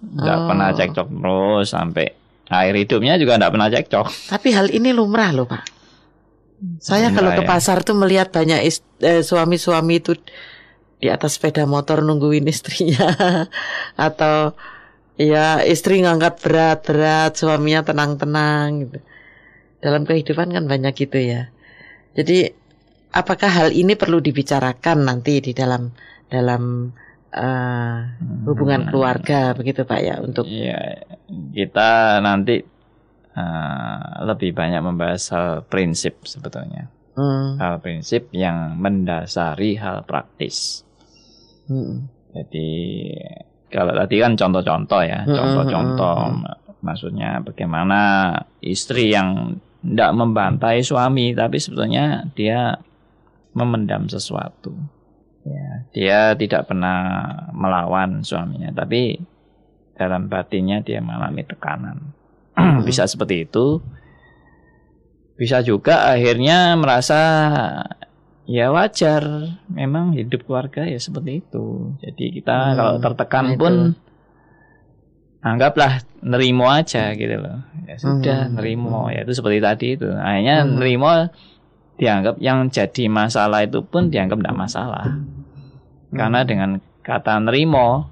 Nggak 0.01 0.37
Oh. 0.37 0.45
pernah 0.49 0.69
cekcok 0.73 1.07
terus 1.09 1.67
sampai 1.71 2.05
akhir 2.45 2.73
hidupnya 2.77 3.17
juga 3.17 3.37
nggak 3.41 3.53
pernah 3.53 3.69
cekcok. 3.71 4.07
Tapi 4.29 4.47
hal 4.53 4.67
ini 4.69 4.93
lumrah 4.93 5.33
loh, 5.33 5.49
Pak. 5.49 5.63
Saya 6.79 7.11
kalau 7.11 7.35
ke 7.35 7.43
ya. 7.43 7.49
pasar 7.49 7.83
tuh 7.83 7.93
melihat 7.99 8.31
banyak 8.31 8.63
eh, 9.03 9.21
suami-suami 9.21 9.99
itu 9.99 10.15
di 10.97 11.11
atas 11.11 11.35
sepeda 11.37 11.67
motor 11.67 11.99
nungguin 12.01 12.47
istrinya 12.47 13.11
atau 14.07 14.55
ya 15.19 15.61
istri 15.61 15.99
ngangkat 16.01 16.39
berat-berat, 16.41 17.35
suaminya 17.35 17.83
tenang-tenang 17.83 18.87
gitu. 18.87 18.99
Dalam 19.83 20.07
kehidupan 20.07 20.55
kan 20.55 20.65
banyak 20.65 20.93
gitu 20.95 21.19
ya. 21.21 21.51
Jadi 22.15 22.49
apakah 23.11 23.51
hal 23.51 23.69
ini 23.75 23.93
perlu 23.99 24.23
dibicarakan 24.23 25.05
nanti 25.05 25.43
di 25.43 25.51
dalam 25.51 25.91
dalam 26.31 26.89
eh, 27.35 27.95
hubungan 28.47 28.87
Hmm. 28.87 28.89
keluarga 28.89 29.51
begitu 29.51 29.83
Pak 29.83 29.99
ya 29.99 30.15
untuk 30.23 30.47
Iya, 30.47 31.03
kita 31.51 32.19
nanti 32.19 32.63
eh, 33.35 33.99
lebih 34.23 34.55
banyak 34.55 34.81
membahas 34.81 35.23
hal 35.29 35.49
prinsip 35.67 36.23
sebetulnya. 36.23 36.87
Hmm, 37.15 37.55
Hal 37.55 37.79
prinsip 37.79 38.27
yang 38.31 38.75
mendasari 38.75 39.75
hal 39.75 40.03
praktis. 40.03 40.83
hmm, 41.67 42.11
Jadi 42.31 42.71
kalau 43.67 43.91
tadi 43.91 44.15
kan 44.19 44.35
contoh-contoh 44.35 45.01
ya, 45.03 45.23
Mm-mm, 45.23 45.35
contoh-contoh. 45.35 46.19
mm-mm. 46.31 46.79
Maksudnya 46.79 47.39
bagaimana 47.41 47.99
istri 48.59 49.09
yang 49.11 49.57
tidak 49.81 50.11
membantai 50.13 50.79
suami, 50.79 51.31
tapi 51.31 51.57
sebetulnya 51.57 52.27
dia 52.35 52.75
memendam 53.53 54.05
sesuatu. 54.05 54.75
Ya, 55.45 55.69
dia 55.93 56.19
tidak 56.33 56.65
pernah 56.65 57.21
melawan 57.53 58.25
suaminya, 58.25 58.73
tapi 58.73 59.21
dalam 59.93 60.25
batinnya 60.25 60.81
dia 60.81 60.99
mengalami 60.99 61.45
tekanan. 61.45 62.11
Bisa 62.87 63.05
seperti 63.05 63.45
itu. 63.45 63.79
Bisa 65.35 65.61
juga 65.61 66.09
akhirnya 66.09 66.73
merasa 66.79 67.19
ya 68.47 68.71
wajar, 68.71 69.21
memang 69.67 70.15
hidup 70.15 70.47
keluarga 70.47 70.87
ya 70.87 70.97
seperti 70.97 71.43
itu. 71.43 71.93
Jadi 72.01 72.25
kita 72.41 72.55
Hmm, 72.55 72.75
kalau 72.75 72.93
tertekan 73.03 73.45
itu. 73.53 73.59
pun 73.59 73.73
anggaplah 75.45 76.01
nerimo 76.25 76.65
aja 76.65 77.13
gitu 77.13 77.37
loh. 77.37 77.61
Ya 77.85 77.95
sudah 78.01 78.49
Hmm, 78.49 78.57
nerimo 78.57 79.05
hmm. 79.05 79.13
ya 79.13 79.19
itu 79.27 79.33
seperti 79.35 79.57
tadi 79.61 79.87
itu. 79.93 80.09
Akhirnya 80.09 80.65
Hmm. 80.65 80.81
nerimo 80.81 81.11
dianggap 81.95 82.35
yang 82.39 82.67
jadi 82.67 83.07
masalah 83.07 83.63
itu 83.63 83.79
pun 83.81 84.07
dianggap 84.09 84.39
tidak 84.39 84.57
masalah. 84.57 85.05
Karena 86.11 86.43
Hmm. 86.43 86.47
dengan 86.47 86.69
kata 87.01 87.39
nerimo 87.39 88.09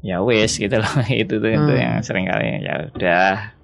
ya 0.00 0.22
wes 0.22 0.56
gitu 0.56 0.78
loh 0.78 0.94
itu 1.10 1.36
tuh 1.36 1.50
itu 1.50 1.72
Hmm. 1.74 1.82
yang 1.82 1.94
sering 2.00 2.24
kali 2.24 2.62
ya 2.62 2.86
udah 2.88 3.54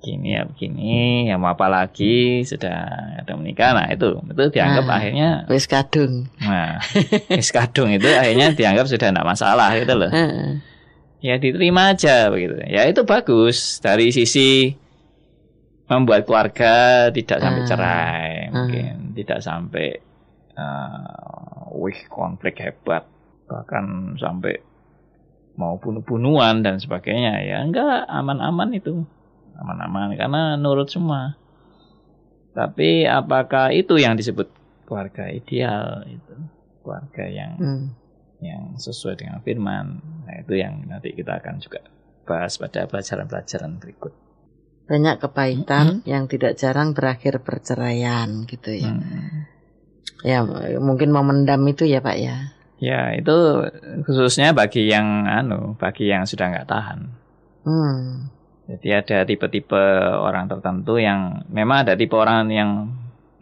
gini 0.00 0.32
ya 0.32 0.48
begini 0.48 1.28
ya 1.28 1.36
mau 1.36 1.52
apa 1.52 1.68
lagi 1.68 2.40
sudah 2.40 2.88
ada 3.20 3.36
menikah 3.36 3.76
nah 3.76 3.84
itu 3.86 4.16
itu 4.16 4.44
dianggap 4.48 4.84
Nah. 4.88 4.96
akhirnya 4.96 5.28
wis 5.52 5.68
kadung. 5.68 6.32
nah 6.40 6.80
wis 7.28 7.52
kadung 7.52 7.92
itu 7.92 8.08
akhirnya 8.08 8.48
dianggap 8.58 8.88
sudah 8.88 9.12
tidak 9.12 9.26
masalah 9.28 9.76
gitu 9.76 9.92
loh 10.00 10.08
ya 11.20 11.36
diterima 11.36 11.92
aja 11.92 12.32
begitu 12.32 12.56
ya 12.64 12.88
itu 12.88 13.04
bagus 13.04 13.76
dari 13.78 14.08
sisi 14.08 14.72
membuat 15.90 16.22
keluarga 16.22 16.74
tidak 17.10 17.42
sampai 17.42 17.62
Ah. 17.62 17.68
cerai 17.68 18.30
Ah. 18.46 18.50
mungkin 18.54 18.94
tidak 19.12 19.42
sampai 19.42 19.86
uh, 20.54 21.66
wih 21.74 21.98
konflik 22.06 22.62
hebat 22.62 23.04
bahkan 23.44 24.14
sampai 24.16 24.62
mau 25.58 25.76
bunuh-bunuhan 25.76 26.62
dan 26.62 26.78
sebagainya 26.78 27.34
ya 27.42 27.56
enggak 27.60 28.06
aman-aman 28.06 28.70
itu 28.72 29.02
aman-aman 29.58 30.14
karena 30.14 30.54
nurut 30.54 30.86
semua 30.86 31.34
tapi 32.50 33.04
apakah 33.04 33.70
itu 33.70 33.98
yang 33.98 34.14
disebut 34.14 34.46
keluarga 34.86 35.26
ideal 35.26 36.02
itu 36.06 36.34
keluarga 36.82 37.24
yang 37.26 37.52
Hmm. 37.58 37.86
yang 38.40 38.72
sesuai 38.74 39.20
dengan 39.20 39.38
firman. 39.44 40.00
Nah, 40.24 40.34
itu 40.40 40.56
yang 40.56 40.88
nanti 40.88 41.12
kita 41.12 41.36
akan 41.36 41.60
juga 41.60 41.84
bahas 42.24 42.56
pada 42.56 42.88
pelajaran-pelajaran 42.88 43.76
berikut. 43.76 44.16
Banyak 44.90 45.22
kepahitan 45.22 46.02
yang 46.02 46.26
tidak 46.26 46.58
jarang 46.58 46.98
berakhir 46.98 47.38
perceraian 47.46 48.42
gitu 48.50 48.74
ya. 48.74 48.90
Hmm. 48.90 49.46
Ya 50.26 50.42
mungkin 50.82 51.14
memendam 51.14 51.62
itu 51.70 51.86
ya 51.86 52.02
Pak 52.02 52.18
ya. 52.18 52.36
Ya, 52.80 53.12
itu 53.12 53.36
khususnya 54.08 54.56
bagi 54.56 54.88
yang 54.88 55.28
anu, 55.28 55.76
bagi 55.76 56.08
yang 56.08 56.24
sudah 56.24 56.48
nggak 56.48 56.68
tahan. 56.68 57.12
Hmm. 57.62 58.32
Jadi 58.70 58.88
ada 58.88 59.18
tipe-tipe 59.28 59.84
orang 60.16 60.48
tertentu 60.48 60.96
yang 60.96 61.44
memang 61.52 61.84
ada 61.84 61.92
tipe 61.92 62.16
orang 62.16 62.48
yang 62.48 62.70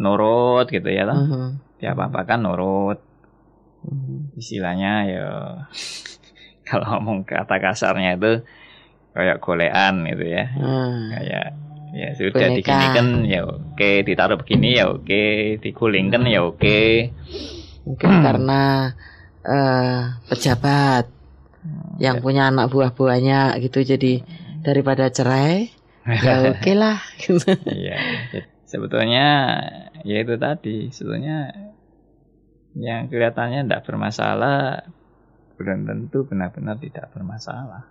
nurut 0.01 0.67
gitu 0.73 0.91
ya, 0.91 1.07
toh. 1.07 1.15
Mhm. 1.15 1.49
Dia 1.79 1.95
apa-apakan 1.95 2.39
nurut. 2.43 2.99
Mhm. 3.87 4.35
Istilahnya 4.35 4.93
ya 5.07 5.29
kalau 6.69 6.99
ngomong 6.99 7.23
kata 7.23 7.63
kasarnya 7.63 8.19
itu 8.19 8.43
kayak 9.19 9.43
golean 9.43 10.07
gitu 10.07 10.25
ya. 10.31 10.45
Hmm. 10.55 11.11
kayak 11.11 11.47
ya 11.91 12.09
sudah 12.15 12.53
Boneka. 12.53 12.63
diginikan 12.63 13.07
ya 13.27 13.41
oke 13.49 13.91
ditaruh 14.07 14.39
begini 14.39 14.79
ya 14.79 14.93
oke 14.93 15.59
digulingkan 15.59 16.23
ya 16.31 16.47
oke 16.47 17.11
Mungkin 17.89 18.11
karena 18.21 18.93
eh, 19.43 20.01
pejabat 20.29 21.09
yang 21.99 22.21
punya 22.23 22.53
anak 22.53 22.71
buah 22.71 22.93
banyak 22.95 23.59
gitu 23.67 23.83
jadi 23.83 24.23
daripada 24.63 25.11
cerai 25.11 25.73
ya 26.07 26.45
oke 26.53 26.73
lah. 26.77 27.01
iya 27.73 27.97
jadi 28.31 28.47
sebetulnya 28.69 29.27
ya 30.05 30.17
itu 30.23 30.35
tadi 30.37 30.93
sebetulnya 30.93 31.51
yang 32.79 33.09
kelihatannya 33.11 33.65
tidak 33.67 33.83
bermasalah 33.89 34.87
belum 35.59 35.89
tentu 35.89 36.23
benar-benar 36.29 36.79
tidak 36.79 37.11
bermasalah 37.11 37.89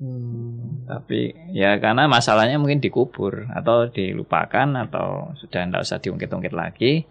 Hmm. 0.00 0.88
tapi 0.88 1.36
ya 1.52 1.76
karena 1.76 2.08
masalahnya 2.08 2.56
mungkin 2.56 2.80
dikubur 2.80 3.52
atau 3.52 3.84
dilupakan 3.92 4.88
atau 4.88 5.36
sudah 5.36 5.60
tidak 5.68 5.84
usah 5.84 6.00
diungkit-ungkit 6.00 6.56
lagi 6.56 7.04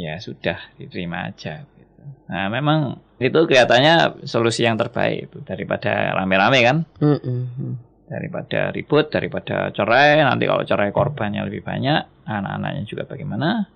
ya 0.00 0.16
sudah 0.16 0.56
diterima 0.80 1.28
aja 1.28 1.68
gitu. 1.76 2.02
nah 2.32 2.48
memang 2.48 3.04
itu 3.20 3.36
kelihatannya 3.36 4.24
solusi 4.24 4.64
yang 4.64 4.80
terbaik 4.80 5.28
itu 5.28 5.44
daripada 5.44 6.16
rame-rame 6.16 6.60
kan 6.64 6.76
Hmm, 7.04 7.76
daripada 8.08 8.72
ribut 8.72 9.12
daripada 9.12 9.68
cerai 9.76 10.24
nanti 10.24 10.48
kalau 10.48 10.64
cerai 10.64 10.88
korbannya 10.88 11.44
lebih 11.52 11.60
banyak 11.60 12.24
anak-anaknya 12.24 12.82
juga 12.88 13.04
bagaimana 13.04 13.68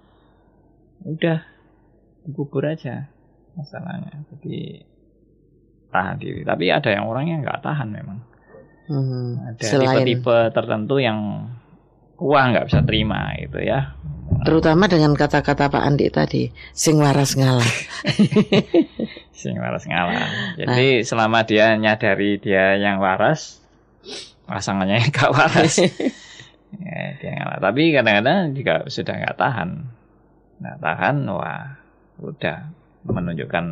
udah 1.05 1.45
dikubur 2.25 2.73
aja 2.73 3.13
masalahnya 3.53 4.25
jadi 4.33 4.89
tahan 5.91 6.17
diri 6.19 6.43
tapi 6.47 6.71
ada 6.71 6.91
yang 6.91 7.05
orang 7.07 7.25
yang 7.29 7.41
nggak 7.43 7.63
tahan 7.63 7.91
memang 7.91 8.19
Hmm. 8.91 9.39
ada 9.47 9.63
tipe-tipe 9.63 10.51
tertentu 10.51 10.99
yang 10.99 11.47
wah 12.19 12.45
nggak 12.51 12.67
bisa 12.67 12.83
terima 12.83 13.39
gitu 13.39 13.63
ya 13.63 13.95
terutama 14.43 14.91
dengan 14.91 15.15
kata-kata 15.15 15.71
Pak 15.71 15.83
Andi 15.85 16.07
tadi, 16.11 16.49
sing 16.75 16.99
waras 16.99 17.39
ngalah. 17.39 17.67
sing 19.41 19.59
waras 19.59 19.85
ngalah 19.87 20.55
jadi 20.59 21.07
selama 21.07 21.47
dia 21.47 21.79
nyadari 21.79 22.43
dia 22.43 22.79
yang 22.79 22.99
waras 22.99 23.61
pasangannya 24.51 25.07
yang 25.07 25.13
gak 25.15 25.31
waras. 25.31 25.79
ya, 26.83 27.01
dia 27.23 27.31
ngalah. 27.39 27.59
Tapi 27.63 27.95
kadang-kadang 27.95 28.39
juga 28.59 28.75
sudah 28.91 29.15
nggak 29.15 29.39
tahan. 29.39 29.71
Nggak 30.59 30.79
tahan, 30.83 31.17
wah 31.31 31.79
udah 32.21 32.59
menunjukkan 33.07 33.67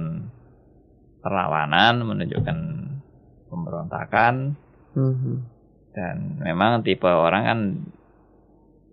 perlawanan, 1.19 2.03
menunjukkan 2.03 2.59
pemberontakan. 3.49 4.55
Mhm. 4.95 5.35
Dan 5.93 6.17
memang 6.39 6.83
tipe 6.83 7.07
orang 7.07 7.43
kan 7.45 7.59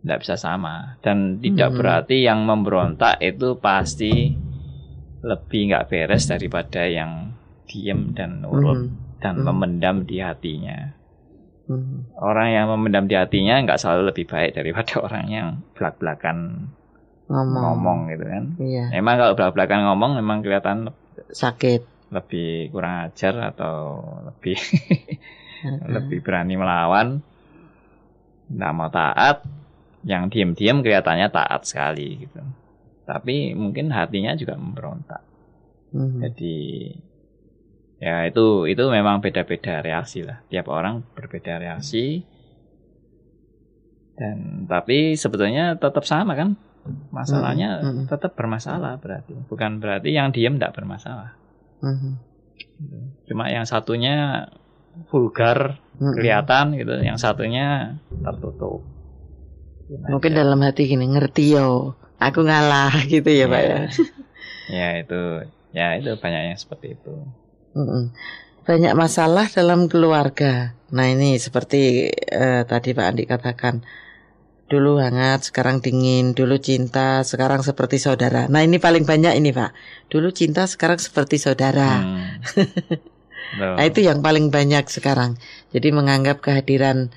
tidak 0.01 0.19
bisa 0.21 0.35
sama. 0.35 0.97
Dan 1.01 1.37
tidak 1.37 1.73
Hmm. 1.73 1.77
berarti 1.77 2.21
yang 2.21 2.45
memberontak 2.45 3.17
itu 3.19 3.57
pasti 3.57 4.33
lebih 5.21 5.61
nggak 5.69 5.89
beres 5.89 6.29
daripada 6.29 6.85
yang 6.85 7.33
diem 7.65 8.13
dan 8.13 8.45
nurut 8.45 8.89
Mhm. 8.89 9.19
dan 9.19 9.35
Hmm. 9.35 9.45
memendam 9.49 9.95
di 10.05 10.21
hatinya. 10.21 10.93
Mhm. 11.65 12.13
Orang 12.15 12.53
yang 12.53 12.69
memendam 12.69 13.09
di 13.09 13.17
hatinya 13.17 13.57
nggak 13.59 13.81
selalu 13.81 14.13
lebih 14.13 14.29
baik 14.29 14.53
daripada 14.53 14.93
orang 15.05 15.25
yang 15.27 15.47
belak-belakan 15.73 16.69
Ngomong. 17.25 17.61
ngomong 17.73 17.99
gitu 18.13 18.21
kan. 18.21 18.43
Iya. 18.61 18.85
Emang 18.93 19.17
kalau 19.17 19.33
belak-belakan 19.33 19.81
ngomong 19.89 20.11
memang 20.15 20.45
kelihatan 20.45 20.93
Sakit. 21.33 21.94
Lebih 22.13 22.69
kurang 22.69 23.09
ajar 23.09 23.55
atau 23.55 24.01
lebih 24.29 24.57
lebih 25.95 26.19
berani 26.21 26.55
melawan, 26.57 27.21
nggak 28.49 28.73
mau 28.77 28.89
taat, 28.93 29.41
yang 30.05 30.29
diam-diam 30.29 30.85
kelihatannya 30.85 31.33
taat 31.33 31.65
sekali 31.65 32.29
gitu. 32.29 32.41
Tapi 33.05 33.57
mungkin 33.57 33.89
hatinya 33.89 34.37
juga 34.37 34.53
memberontak. 34.57 35.21
Mhm. 35.93 36.19
Jadi 36.21 36.57
ya 37.97 38.27
itu 38.29 38.69
itu 38.69 38.83
memang 38.85 39.21
beda-beda 39.25 39.81
reaksi 39.81 40.21
lah. 40.21 40.45
Tiap 40.49 40.69
orang 40.69 41.01
berbeda 41.17 41.57
reaksi. 41.57 42.21
Dan 44.15 44.69
tapi 44.69 45.17
sebetulnya 45.17 45.75
tetap 45.75 46.05
sama 46.07 46.37
kan? 46.37 46.55
Masalahnya 47.09 47.81
Mm, 47.81 47.85
mm, 47.85 47.97
mm. 48.05 48.07
tetap 48.13 48.37
bermasalah 48.37 49.01
berarti. 49.01 49.33
Bukan 49.49 49.81
berarti 49.81 50.13
yang 50.13 50.29
diam 50.29 50.55
tidak 50.61 50.77
bermasalah. 50.77 51.33
Gitu. 52.55 52.97
Cuma 53.27 53.47
yang 53.47 53.63
satunya 53.63 54.47
vulgar 55.11 55.79
Mhm. 55.95 56.13
kelihatan 56.15 56.65
gitu, 56.75 56.93
yang 56.99 57.15
satunya 57.15 57.95
tertutup. 58.23 58.83
Gitu 59.85 60.01
Mungkin 60.07 60.31
aja. 60.33 60.39
dalam 60.43 60.59
hati 60.59 60.87
gini 60.87 61.05
ngerti 61.05 61.55
yo, 61.55 61.93
aku 62.17 62.39
ngalah 62.41 62.91
gitu 63.11 63.27
ya 63.27 63.45
pak 63.45 63.61
ya. 63.61 63.79
ya 64.67 64.87
itu 64.99 65.21
ya 65.71 65.87
itu 65.95 66.15
banyak 66.15 66.41
yang 66.51 66.57
seperti 66.57 66.95
itu. 66.95 67.13
Mm-mm. 67.75 68.11
Banyak 68.65 68.97
masalah 68.97 69.45
dalam 69.47 69.85
keluarga. 69.85 70.73
Nah 70.89 71.05
ini 71.05 71.37
seperti 71.37 72.09
eh, 72.17 72.63
tadi 72.65 72.91
Pak 72.91 73.05
Andi 73.05 73.23
katakan, 73.23 73.85
dulu 74.65 74.97
hangat, 74.97 75.49
sekarang 75.49 75.81
dingin, 75.81 76.33
dulu 76.33 76.57
cinta, 76.57 77.21
sekarang 77.21 77.61
seperti 77.61 78.01
saudara. 78.01 78.49
Nah 78.49 78.65
ini 78.65 78.81
paling 78.81 79.05
banyak 79.05 79.37
ini 79.37 79.53
Pak. 79.53 79.71
Dulu 80.09 80.33
cinta, 80.33 80.65
sekarang 80.65 80.97
seperti 80.97 81.37
saudara. 81.37 82.01
Hmm. 82.01 83.05
Nah 83.55 83.85
itu 83.87 84.03
yang 84.03 84.19
paling 84.19 84.51
banyak 84.51 84.89
sekarang. 84.89 85.39
Jadi 85.71 85.93
menganggap 85.93 86.43
kehadiran 86.43 87.13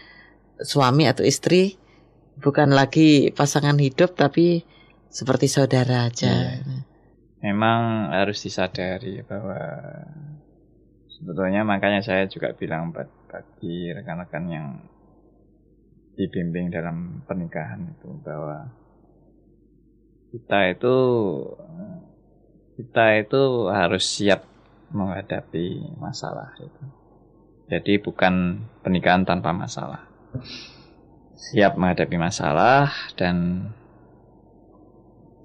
suami 0.61 1.09
atau 1.11 1.27
istri 1.27 1.81
bukan 2.39 2.71
lagi 2.71 3.35
pasangan 3.35 3.75
hidup 3.79 4.15
tapi 4.15 4.63
seperti 5.11 5.51
saudara 5.51 6.07
aja. 6.07 6.63
memang 7.39 8.11
harus 8.11 8.43
disadari 8.43 9.23
bahwa 9.23 9.59
sebetulnya 11.07 11.63
makanya 11.63 12.03
saya 12.03 12.27
juga 12.27 12.51
bilang 12.51 12.91
bagi 12.91 13.95
rekan-rekan 13.95 14.45
yang 14.51 14.67
dibimbing 16.19 16.75
dalam 16.75 17.23
pernikahan 17.23 17.95
itu 17.95 18.11
bahwa 18.27 18.67
kita 20.35 20.75
itu 20.75 20.97
kita 22.75 23.05
itu 23.23 23.43
harus 23.71 24.03
siap 24.03 24.43
menghadapi 24.91 25.95
masalah 26.03 26.59
itu. 26.59 26.85
Jadi 27.69 28.01
bukan 28.03 28.65
pernikahan 28.83 29.23
tanpa 29.23 29.55
masalah. 29.55 30.09
Siap 31.39 31.79
menghadapi 31.79 32.17
masalah 32.19 32.91
dan 33.15 33.69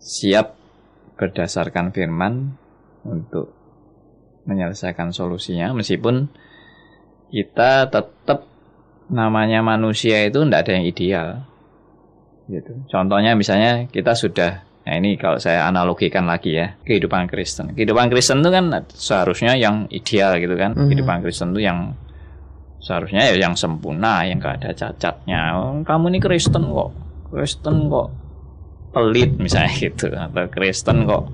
siap 0.01 0.57
berdasarkan 1.15 1.93
firman 1.93 2.57
untuk 3.05 3.53
menyelesaikan 4.43 5.15
solusinya 5.15 5.71
meskipun 5.71 6.27
kita 7.31 7.87
tetap 7.87 8.52
namanya 9.13 9.61
manusia 9.61 10.25
itu 10.25 10.41
tidak 10.41 10.65
ada 10.65 10.71
yang 10.73 10.85
ideal. 10.89 11.27
Gitu. 12.49 12.73
Contohnya 12.89 13.37
misalnya 13.37 13.85
kita 13.87 14.17
sudah 14.17 14.65
nah 14.83 14.99
ini 14.99 15.15
kalau 15.15 15.39
saya 15.39 15.63
analogikan 15.63 16.27
lagi 16.27 16.59
ya 16.59 16.75
kehidupan 16.83 17.31
Kristen. 17.31 17.71
Kehidupan 17.71 18.11
Kristen 18.11 18.43
itu 18.43 18.51
kan 18.51 18.65
seharusnya 18.91 19.55
yang 19.55 19.87
ideal 19.93 20.35
gitu 20.41 20.57
kan. 20.59 20.75
Mhm. 20.75 20.91
kehidupan 20.91 21.23
Kristen 21.23 21.55
itu 21.55 21.63
yang 21.63 21.95
seharusnya 22.83 23.31
ya 23.31 23.39
yang 23.39 23.55
sempurna 23.55 24.27
yang 24.27 24.43
gak 24.43 24.59
ada 24.59 24.75
cacatnya. 24.75 25.55
Oh, 25.55 25.79
kamu 25.87 26.11
ini 26.11 26.19
Kristen 26.19 26.67
kok 26.67 26.91
Kristen 27.31 27.87
kok 27.87 28.11
pelit 28.91 29.39
misalnya 29.39 29.71
gitu 29.87 30.11
atau 30.11 30.45
Kristen 30.51 31.07
kok 31.07 31.31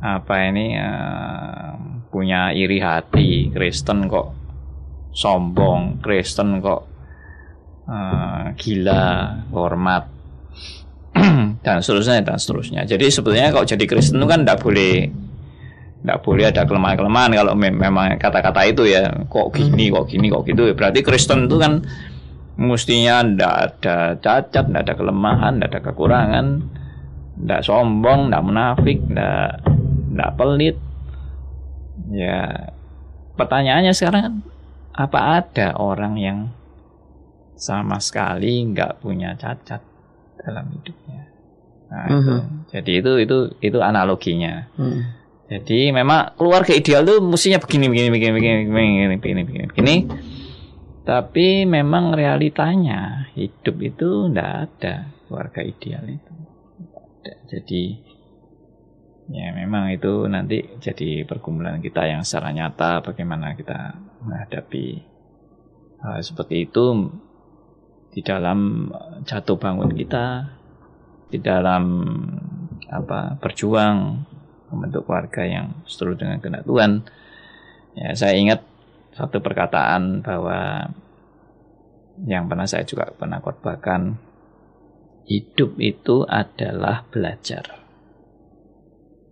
apa 0.00 0.34
ini 0.48 0.74
eh, 0.74 1.70
punya 2.10 2.50
iri 2.50 2.82
hati 2.82 3.54
Kristen 3.54 4.10
kok 4.10 4.39
sombong 5.10 5.98
Kristen 6.02 6.62
kok 6.62 6.86
eh, 7.86 8.44
gila 8.56 9.04
hormat 9.50 10.04
dan 11.66 11.76
seterusnya 11.82 12.22
dan 12.22 12.38
seterusnya 12.38 12.86
jadi 12.86 13.06
sebetulnya 13.10 13.50
kalau 13.50 13.66
jadi 13.66 13.84
Kristen 13.84 14.22
itu 14.22 14.28
kan 14.30 14.46
tidak 14.46 14.62
boleh 14.62 15.10
tidak 16.00 16.18
boleh 16.24 16.44
ada 16.48 16.62
kelemahan-kelemahan 16.64 17.30
kalau 17.36 17.52
mem- 17.52 17.76
memang 17.76 18.16
kata-kata 18.16 18.64
itu 18.64 18.88
ya 18.88 19.10
kok 19.28 19.52
gini 19.52 19.92
kok 19.92 20.08
gini 20.08 20.32
kok 20.32 20.48
gitu 20.48 20.72
berarti 20.72 21.04
Kristen 21.04 21.44
itu 21.44 21.60
kan 21.60 21.84
mestinya 22.60 23.24
ndak 23.24 23.54
ada 23.56 23.96
cacat, 24.20 24.68
ndak 24.68 24.84
ada 24.84 24.94
kelemahan, 25.00 25.56
ndak 25.56 25.72
ada 25.72 25.80
kekurangan, 25.80 26.46
ndak 27.40 27.64
sombong, 27.64 28.28
ndak 28.28 28.44
munafik, 28.44 29.00
ndak 29.08 30.30
pelit. 30.36 30.76
Ya, 32.12 32.68
pertanyaannya 33.40 33.96
sekarang 33.96 34.22
kan, 34.22 34.34
apa 34.94 35.18
ada 35.42 35.78
orang 35.78 36.14
yang 36.18 36.38
sama 37.54 38.00
sekali 38.00 38.64
nggak 38.72 39.04
punya 39.04 39.36
cacat 39.36 39.82
dalam 40.40 40.66
hidupnya? 40.72 41.22
Nah, 41.90 42.06
mm 42.06 42.10
-hmm. 42.10 42.18
itu. 42.18 42.34
Mhm. 42.34 42.48
Jadi 42.70 42.92
itu 42.98 43.12
itu 43.20 43.38
itu 43.60 43.78
analoginya. 43.82 44.70
Mm. 44.78 45.00
Jadi 45.50 45.90
memang 45.90 46.38
keluarga 46.38 46.70
ideal 46.70 47.02
tuh 47.02 47.18
mestinya 47.18 47.58
begini 47.58 47.90
begini 47.90 48.08
begini 48.14 48.32
begini 48.38 48.58
begini 48.70 49.16
begini 49.18 49.40
begini, 49.42 49.64
begini. 49.66 49.96
Tapi 51.02 51.66
memang 51.66 52.14
realitanya 52.14 53.26
hidup 53.34 53.82
itu 53.82 54.30
tidak 54.30 54.50
ada 54.70 55.10
keluarga 55.26 55.60
ideal 55.66 56.06
itu. 56.06 56.34
Ada. 56.94 57.34
Jadi 57.50 57.82
ya 59.34 59.50
memang 59.50 59.90
itu 59.90 60.30
nanti 60.30 60.78
jadi 60.78 61.26
pergumulan 61.26 61.82
kita 61.82 62.06
yang 62.06 62.22
secara 62.22 62.54
nyata 62.54 63.02
bagaimana 63.02 63.58
kita 63.58 63.98
menghadapi 64.24 65.00
hal 66.00 66.20
seperti 66.24 66.68
itu 66.68 67.12
di 68.10 68.20
dalam 68.26 68.90
jatuh 69.22 69.56
bangun 69.56 69.92
kita, 69.94 70.56
di 71.30 71.38
dalam 71.38 72.02
apa 72.90 73.38
berjuang 73.38 74.26
membentuk 74.70 75.06
keluarga 75.06 75.46
yang 75.46 75.66
seturut 75.86 76.18
dengan 76.18 76.42
kehendak 76.42 76.66
Tuhan. 76.66 76.92
Ya, 77.94 78.14
saya 78.14 78.34
ingat 78.38 78.60
satu 79.14 79.42
perkataan 79.42 80.22
bahwa 80.22 80.90
yang 82.26 82.46
pernah 82.46 82.66
saya 82.66 82.86
juga 82.86 83.10
pernah 83.14 83.42
khotbahkan 83.42 84.18
hidup 85.26 85.78
itu 85.78 86.26
adalah 86.26 87.06
belajar. 87.08 87.80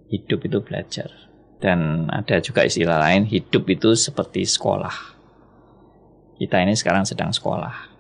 Hidup 0.09 0.47
itu 0.47 0.59
belajar. 0.65 1.28
Dan 1.59 2.07
ada 2.07 2.39
juga 2.39 2.63
istilah 2.63 3.03
lain, 3.03 3.27
hidup 3.27 3.67
itu 3.67 3.99
seperti 3.99 4.47
sekolah. 4.47 4.95
Kita 6.39 6.63
ini 6.63 6.79
sekarang 6.79 7.03
sedang 7.03 7.35
sekolah. 7.35 7.91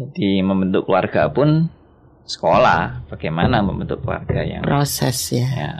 Jadi 0.00 0.40
membentuk 0.40 0.88
keluarga 0.88 1.28
pun 1.28 1.68
sekolah. 2.24 3.04
Bagaimana 3.12 3.60
membentuk 3.60 4.00
keluarga 4.00 4.40
yang 4.40 4.64
Proses 4.64 5.36
ya. 5.36 5.48
ya 5.52 5.72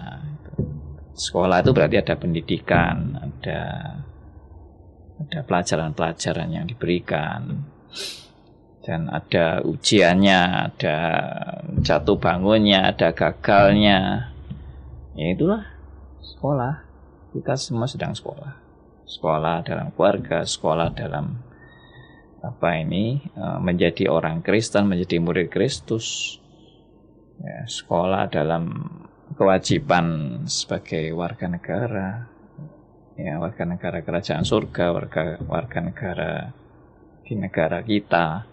sekolah 1.19 1.67
itu 1.67 1.75
berarti 1.75 1.97
ada 1.99 2.15
pendidikan 2.15 3.19
ada 3.19 3.61
ada 5.19 5.41
pelajaran-pelajaran 5.43 6.49
yang 6.55 6.65
diberikan 6.71 7.67
dan 8.87 9.11
ada 9.11 9.61
ujiannya 9.67 10.71
ada 10.71 10.97
jatuh 11.83 12.17
bangunnya 12.17 12.95
ada 12.95 13.11
gagalnya 13.11 14.31
ya 15.19 15.27
itulah 15.35 15.67
sekolah 16.23 16.87
kita 17.35 17.55
semua 17.57 17.87
sedang 17.91 18.15
sekolah 18.17 18.69
sekolah 19.09 19.65
dalam 19.65 19.89
keluarga 19.97 20.45
sekolah 20.45 20.93
dalam 20.93 21.49
apa 22.39 22.79
ini 22.79 23.19
uh, 23.35 23.59
menjadi 23.59 24.07
orang 24.07 24.45
Kristen, 24.47 24.87
menjadi 24.87 25.19
murid 25.19 25.51
Kristus. 25.51 26.39
Ya, 27.39 27.67
sekolah 27.67 28.31
dalam 28.31 28.87
kewajiban 29.39 30.39
sebagai 30.51 31.15
warga 31.15 31.47
negara, 31.47 32.27
ya 33.15 33.39
warga 33.39 33.63
negara 33.63 34.03
kerajaan 34.03 34.43
surga, 34.43 34.85
warga 34.91 35.23
warga 35.47 35.79
negara 35.79 36.31
di 37.23 37.35
negara 37.39 37.83
kita. 37.83 38.47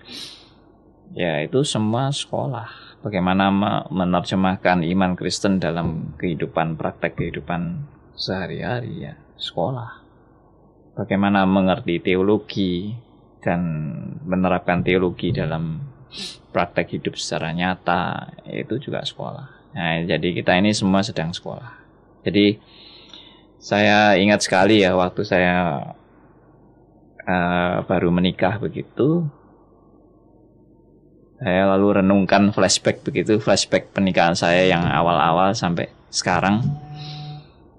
Ya 1.13 1.41
itu 1.41 1.61
semua 1.65 2.09
sekolah. 2.09 2.97
Bagaimana 3.05 3.53
menerjemahkan 3.93 4.81
iman 4.81 5.13
Kristen 5.13 5.61
dalam 5.61 6.17
kehidupan 6.17 6.73
praktek 6.73 7.21
kehidupan 7.21 7.85
sehari-hari 8.15 9.11
ya 9.11 9.13
sekolah. 9.35 10.01
Bagaimana 10.95 11.43
mengerti 11.43 11.99
teologi 11.99 12.95
dan 13.43 13.61
menerapkan 14.23 14.81
teologi 14.81 15.35
dalam 15.35 15.83
praktek 16.55 16.97
hidup 16.97 17.19
secara 17.19 17.51
nyata 17.51 18.31
itu 18.47 18.79
juga 18.79 19.03
sekolah. 19.03 19.75
Nah, 19.75 20.07
jadi 20.07 20.31
kita 20.31 20.55
ini 20.55 20.71
semua 20.71 21.03
sedang 21.03 21.35
sekolah. 21.35 21.75
Jadi 22.23 22.57
saya 23.59 24.15
ingat 24.15 24.47
sekali 24.47 24.81
ya 24.81 24.95
waktu 24.95 25.21
saya 25.27 25.83
uh, 27.27 27.75
baru 27.83 28.07
menikah 28.07 28.55
begitu, 28.55 29.27
saya 31.43 31.67
lalu 31.75 31.99
renungkan 31.99 32.55
flashback 32.55 33.03
begitu, 33.03 33.35
flashback 33.43 33.91
pernikahan 33.91 34.33
saya 34.33 34.63
yang 34.71 34.87
awal-awal 34.87 35.51
sampai 35.51 35.91
sekarang 36.07 36.63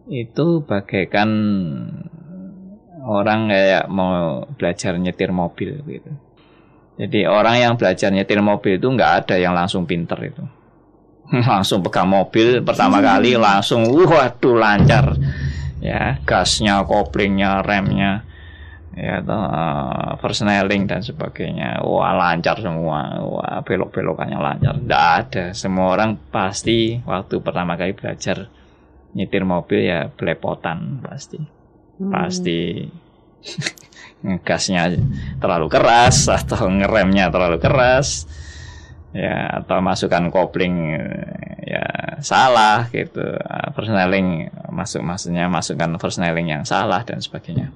itu 0.06 0.62
bagaikan 0.62 1.30
orang 3.06 3.50
kayak 3.50 3.84
mau 3.90 4.46
belajar 4.58 4.98
nyetir 4.98 5.30
mobil 5.30 5.78
gitu. 5.86 6.12
Jadi 6.96 7.28
orang 7.28 7.60
yang 7.60 7.72
belajar 7.76 8.08
nyetir 8.08 8.40
mobil 8.40 8.80
itu 8.80 8.88
nggak 8.88 9.12
ada 9.24 9.36
yang 9.36 9.52
langsung 9.52 9.84
pinter 9.84 10.16
itu. 10.22 10.44
langsung 11.50 11.82
pegang 11.82 12.06
mobil 12.06 12.62
pertama 12.62 13.02
kali 13.08 13.38
langsung 13.38 13.86
waduh 13.86 14.56
lancar. 14.58 15.14
Ya 15.82 16.18
gasnya 16.24 16.82
koplingnya 16.82 17.62
remnya 17.62 18.24
ya 18.96 19.20
tuh 19.20 19.36
uh, 19.36 20.16
persneling 20.18 20.88
dan 20.88 21.04
sebagainya. 21.04 21.84
Wah 21.84 22.16
lancar 22.16 22.58
semua. 22.64 23.20
Wah 23.22 23.60
belok 23.60 23.92
belokannya 23.92 24.40
lancar. 24.40 24.74
Tidak 24.80 25.04
ada. 25.20 25.44
Semua 25.52 25.92
orang 25.92 26.16
pasti 26.32 26.96
waktu 27.04 27.44
pertama 27.44 27.76
kali 27.76 27.92
belajar 27.92 28.48
nyetir 29.12 29.46
mobil 29.46 29.86
ya 29.86 30.08
belepotan 30.10 31.04
pasti. 31.04 31.38
Hmm. 31.96 32.12
pasti. 32.12 32.88
Ngegasnya 34.26 34.96
terlalu 35.38 35.68
keras 35.70 36.26
atau 36.26 36.66
ngeremnya 36.66 37.30
terlalu 37.30 37.60
keras. 37.62 38.26
Ya 39.16 39.62
atau 39.62 39.80
masukkan 39.80 40.28
kopling 40.28 40.98
ya 41.64 41.84
salah 42.20 42.90
gitu. 42.92 43.22
Persneling 43.72 44.52
masuk 44.68 45.00
maksudnya 45.00 45.48
masukkan 45.48 45.96
persneling 45.96 46.52
yang 46.52 46.64
salah 46.68 47.00
dan 47.06 47.22
sebagainya. 47.22 47.72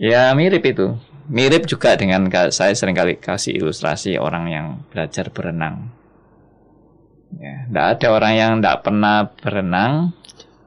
Ya 0.00 0.34
mirip 0.34 0.64
itu. 0.66 0.98
Mirip 1.30 1.70
juga 1.70 1.94
dengan 1.94 2.26
saya 2.50 2.74
sering 2.74 2.98
kali 2.98 3.14
kasih 3.14 3.54
ilustrasi 3.62 4.18
orang 4.18 4.44
yang 4.50 4.66
belajar 4.90 5.30
berenang 5.30 6.01
ya 7.40 7.68
tidak 7.68 7.86
ada 7.96 8.06
orang 8.12 8.34
yang 8.34 8.52
tidak 8.58 8.78
pernah 8.84 9.16
berenang 9.40 10.12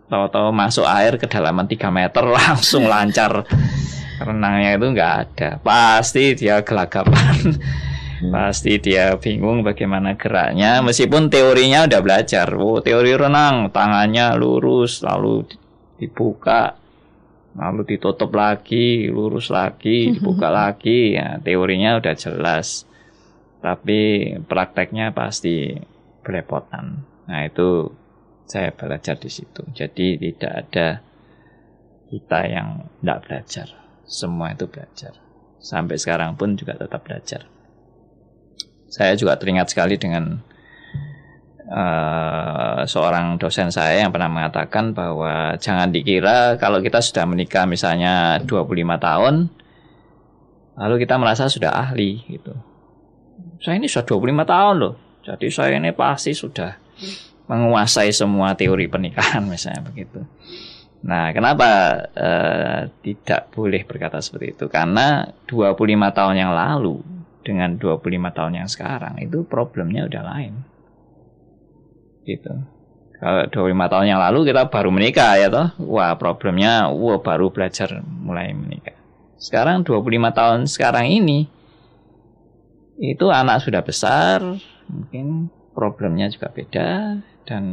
tahu-tahu 0.05 0.53
masuk 0.53 0.85
air 0.85 1.17
kedalaman 1.17 1.65
3 1.65 1.89
meter 1.89 2.23
langsung 2.37 2.85
lancar. 2.85 3.45
Renangnya 4.15 4.79
itu 4.79 4.87
nggak 4.95 5.13
ada. 5.27 5.49
Pasti 5.59 6.37
dia 6.39 6.63
gelagapan. 6.63 7.59
Pasti 8.31 8.79
dia 8.79 9.19
bingung 9.19 9.59
bagaimana 9.59 10.15
geraknya. 10.15 10.79
Meskipun 10.79 11.27
teorinya 11.27 11.83
udah 11.83 11.99
belajar 11.99 12.47
oh 12.55 12.79
teori 12.79 13.11
renang 13.11 13.75
tangannya 13.75 14.39
lurus 14.39 15.03
lalu 15.03 15.43
dibuka 15.99 16.79
lalu 17.55 17.87
ditutup 17.87 18.35
lagi 18.35 19.07
lurus 19.11 19.51
lagi 19.51 20.07
mhm. 20.07 20.11
dibuka 20.15 20.47
lagi. 20.47 21.19
Ya 21.19 21.35
teorinya 21.43 21.99
udah 21.99 22.15
jelas. 22.15 22.87
Tapi 23.59 24.31
prakteknya 24.47 25.11
pasti 25.11 25.75
belepotan 26.25 27.05
nah 27.29 27.45
itu 27.45 27.93
saya 28.45 28.71
belajar 28.71 29.17
di 29.17 29.29
situ. 29.29 29.65
Jadi 29.73 30.21
tidak 30.21 30.53
ada 30.65 30.87
kita 32.09 32.39
yang 32.45 32.85
tidak 33.01 33.19
belajar. 33.25 33.67
Semua 34.05 34.53
itu 34.53 34.69
belajar. 34.69 35.17
Sampai 35.57 35.97
sekarang 35.97 36.37
pun 36.37 36.53
juga 36.53 36.77
tetap 36.77 37.01
belajar. 37.01 37.49
Saya 38.85 39.17
juga 39.17 39.33
teringat 39.41 39.73
sekali 39.73 39.97
dengan 39.97 40.45
uh, 41.65 42.85
seorang 42.85 43.41
dosen 43.41 43.73
saya 43.73 44.05
yang 44.05 44.13
pernah 44.13 44.29
mengatakan 44.29 44.93
bahwa 44.93 45.57
jangan 45.57 45.89
dikira 45.89 46.61
kalau 46.61 46.79
kita 46.85 47.01
sudah 47.01 47.25
menikah 47.25 47.65
misalnya 47.65 48.37
25 48.45 48.77
tahun 49.01 49.35
lalu 50.77 50.95
kita 51.01 51.17
merasa 51.17 51.49
sudah 51.49 51.73
ahli 51.73 52.21
gitu. 52.29 52.53
Saya 53.57 53.81
ini 53.81 53.89
sudah 53.89 54.05
25 54.05 54.45
tahun 54.45 54.75
loh. 54.77 55.04
Jadi 55.25 55.47
saya 55.49 55.81
ini 55.81 55.89
pasti 55.89 56.37
sudah 56.37 56.77
menguasai 57.49 58.13
semua 58.13 58.53
teori 58.53 58.85
pernikahan 58.85 59.41
misalnya 59.51 59.81
begitu. 59.85 60.21
Nah, 61.05 61.29
kenapa 61.33 61.69
uh, 62.17 62.81
tidak 63.05 63.53
boleh 63.53 63.85
berkata 63.85 64.17
seperti 64.21 64.57
itu? 64.57 64.65
Karena 64.65 65.29
25 65.45 65.77
tahun 66.17 66.35
yang 66.37 66.53
lalu 66.53 66.97
dengan 67.45 67.77
25 67.77 68.01
tahun 68.33 68.53
yang 68.57 68.69
sekarang 68.69 69.21
itu 69.21 69.45
problemnya 69.45 70.09
udah 70.09 70.23
lain. 70.25 70.53
Gitu. 72.25 72.53
Kalau 73.21 73.45
25 73.69 73.91
tahun 73.93 74.05
yang 74.09 74.19
lalu 74.19 74.49
kita 74.49 74.65
baru 74.67 74.89
menikah 74.89 75.37
ya 75.37 75.47
toh, 75.47 75.69
wah 75.85 76.17
problemnya 76.17 76.89
wah 76.89 77.21
baru 77.21 77.53
belajar 77.53 78.01
mulai 78.01 78.49
menikah. 78.57 78.97
Sekarang 79.37 79.85
25 79.85 80.09
tahun 80.33 80.59
sekarang 80.65 81.05
ini 81.05 81.45
itu 82.97 83.29
anak 83.29 83.61
sudah 83.61 83.85
besar, 83.85 84.41
mungkin 84.89 85.49
problemnya 85.75 86.31
juga 86.31 86.49
beda 86.49 87.19
dan 87.45 87.63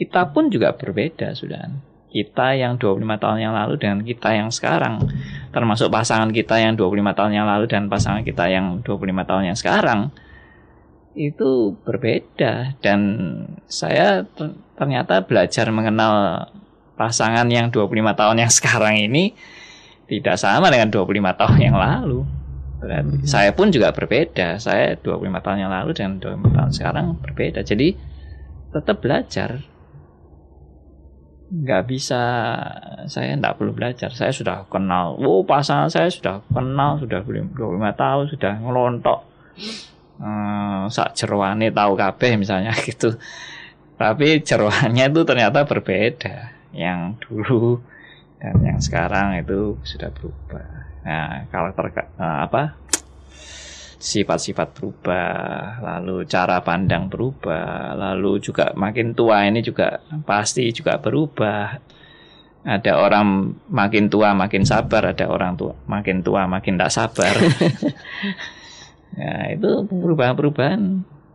kita 0.00 0.32
pun 0.34 0.48
juga 0.48 0.74
berbeda 0.74 1.36
sudah 1.36 1.92
kita 2.12 2.52
yang 2.60 2.76
25 2.76 3.00
tahun 3.16 3.38
yang 3.40 3.54
lalu 3.56 3.80
dengan 3.80 4.04
kita 4.04 4.36
yang 4.36 4.52
sekarang. 4.52 5.00
Termasuk 5.48 5.88
pasangan 5.88 6.28
kita 6.28 6.60
yang 6.60 6.76
25 6.76 7.16
tahun 7.16 7.32
yang 7.32 7.46
lalu 7.48 7.64
dan 7.66 7.88
pasangan 7.88 8.20
kita 8.20 8.52
yang 8.52 8.84
25 8.84 9.00
tahun 9.24 9.44
yang 9.48 9.56
sekarang. 9.56 10.12
Itu 11.16 11.80
berbeda. 11.80 12.76
Dan 12.84 13.00
saya 13.64 14.28
ternyata 14.76 15.24
belajar 15.24 15.72
mengenal 15.72 16.46
pasangan 17.00 17.48
yang 17.48 17.72
25 17.72 17.88
tahun 18.12 18.36
yang 18.44 18.52
sekarang 18.52 19.00
ini 19.00 19.32
tidak 20.04 20.36
sama 20.36 20.68
dengan 20.68 20.92
25 20.92 21.08
tahun 21.40 21.58
yang 21.58 21.76
lalu. 21.80 22.41
Dan 22.82 23.22
hmm. 23.22 23.26
saya 23.26 23.54
pun 23.54 23.70
juga 23.70 23.94
berbeda. 23.94 24.58
Saya 24.58 24.98
25 24.98 25.22
tahun 25.38 25.58
yang 25.62 25.72
lalu 25.72 25.90
dan 25.94 26.18
25 26.18 26.50
tahun 26.50 26.70
sekarang 26.74 27.06
berbeda. 27.22 27.62
Jadi 27.62 27.94
tetap 28.74 28.98
belajar. 28.98 29.62
Nggak 31.52 31.82
bisa 31.86 32.22
saya 33.06 33.38
nggak 33.38 33.56
perlu 33.60 33.72
belajar. 33.72 34.10
Saya 34.10 34.34
sudah 34.34 34.66
kenal. 34.66 35.14
Wow 35.22 35.46
pasangan 35.46 35.88
saya 35.92 36.10
sudah 36.10 36.42
kenal 36.50 36.98
sudah 36.98 37.22
25 37.22 37.54
tahun 37.94 38.24
sudah 38.34 38.52
ngelontok. 38.58 39.20
Hmm, 40.22 40.86
sak 40.90 41.18
jerwane 41.18 41.70
tahu 41.70 41.92
kabeh 41.94 42.34
misalnya 42.34 42.74
gitu. 42.88 43.14
Tapi 43.94 44.42
jeroannya 44.42 45.06
itu 45.06 45.22
ternyata 45.22 45.62
berbeda. 45.62 46.50
Yang 46.74 47.00
dulu 47.28 47.78
dan 48.42 48.58
yang 48.64 48.80
sekarang 48.82 49.38
itu 49.38 49.78
sudah 49.86 50.10
berubah 50.10 50.81
nah 51.02 51.46
kalau 51.50 51.70
terka, 51.74 52.06
eh, 52.18 52.38
apa 52.46 52.82
sifat-sifat 54.02 54.74
berubah, 54.74 55.78
lalu 55.78 56.26
cara 56.26 56.58
pandang 56.58 57.06
berubah, 57.06 57.94
lalu 57.94 58.42
juga 58.42 58.74
makin 58.74 59.14
tua 59.14 59.46
ini 59.46 59.62
juga 59.62 60.02
pasti 60.26 60.66
juga 60.74 60.98
berubah. 60.98 61.78
Ada 62.62 62.98
orang 62.98 63.58
makin 63.70 64.10
tua 64.10 64.34
makin 64.34 64.66
sabar, 64.66 65.14
ada 65.14 65.30
orang 65.30 65.54
tua 65.54 65.74
makin 65.86 66.18
tua 66.22 66.50
makin 66.50 66.74
tidak 66.74 66.90
sabar. 66.94 67.34
ya 69.18 69.54
itu 69.54 69.70
perubahan-perubahan 69.86 70.82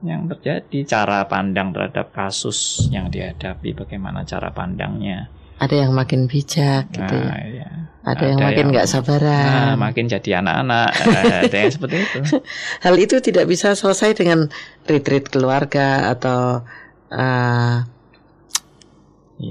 yang 0.04 0.28
terjadi, 0.28 0.84
cara 0.84 1.24
pandang 1.26 1.72
terhadap 1.72 2.12
kasus 2.12 2.88
yang 2.92 3.08
dihadapi, 3.08 3.74
bagaimana 3.74 4.28
cara 4.28 4.52
pandangnya. 4.52 5.32
Ada 5.58 5.76
yang 5.88 5.92
makin 5.94 6.30
bijak 6.30 6.94
gitu. 6.94 7.16
Ya. 7.18 7.30
Nah, 7.34 7.46
ya 7.50 7.70
ada, 8.08 8.24
yang 8.24 8.40
makin 8.40 8.66
nggak 8.72 8.88
sabaran. 8.88 9.76
Nah, 9.76 9.76
makin 9.76 10.08
jadi 10.08 10.40
anak-anak. 10.40 10.90
ada 11.44 11.58
yang 11.60 11.74
seperti 11.76 11.96
itu. 12.08 12.20
Hal 12.80 12.96
itu 12.96 13.20
tidak 13.20 13.46
bisa 13.52 13.76
selesai 13.76 14.16
dengan 14.16 14.48
retreat 14.88 15.28
keluarga 15.28 16.08
atau 16.16 16.64
uh, 17.12 17.76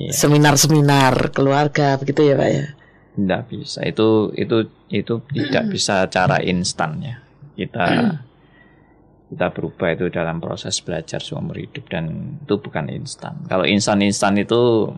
seminar-seminar 0.09 1.37
keluarga 1.37 2.01
begitu 2.01 2.33
ya 2.33 2.35
pak 2.41 2.49
ya. 2.49 2.67
Tidak 3.13 3.43
bisa. 3.53 3.85
Itu 3.85 4.33
itu 4.33 4.73
itu 4.89 5.21
tidak 5.37 5.65
bisa 5.69 6.09
cara 6.09 6.41
instannya. 6.41 7.21
Kita 7.61 7.87
kita 9.27 9.47
berubah 9.53 9.93
itu 9.93 10.09
dalam 10.09 10.41
proses 10.41 10.81
belajar 10.81 11.21
seumur 11.21 11.61
hidup 11.61 11.93
dan 11.93 12.39
itu 12.41 12.57
bukan 12.57 12.89
instan. 12.89 13.37
Kalau 13.53 13.69
instan-instan 13.69 14.41
itu 14.41 14.89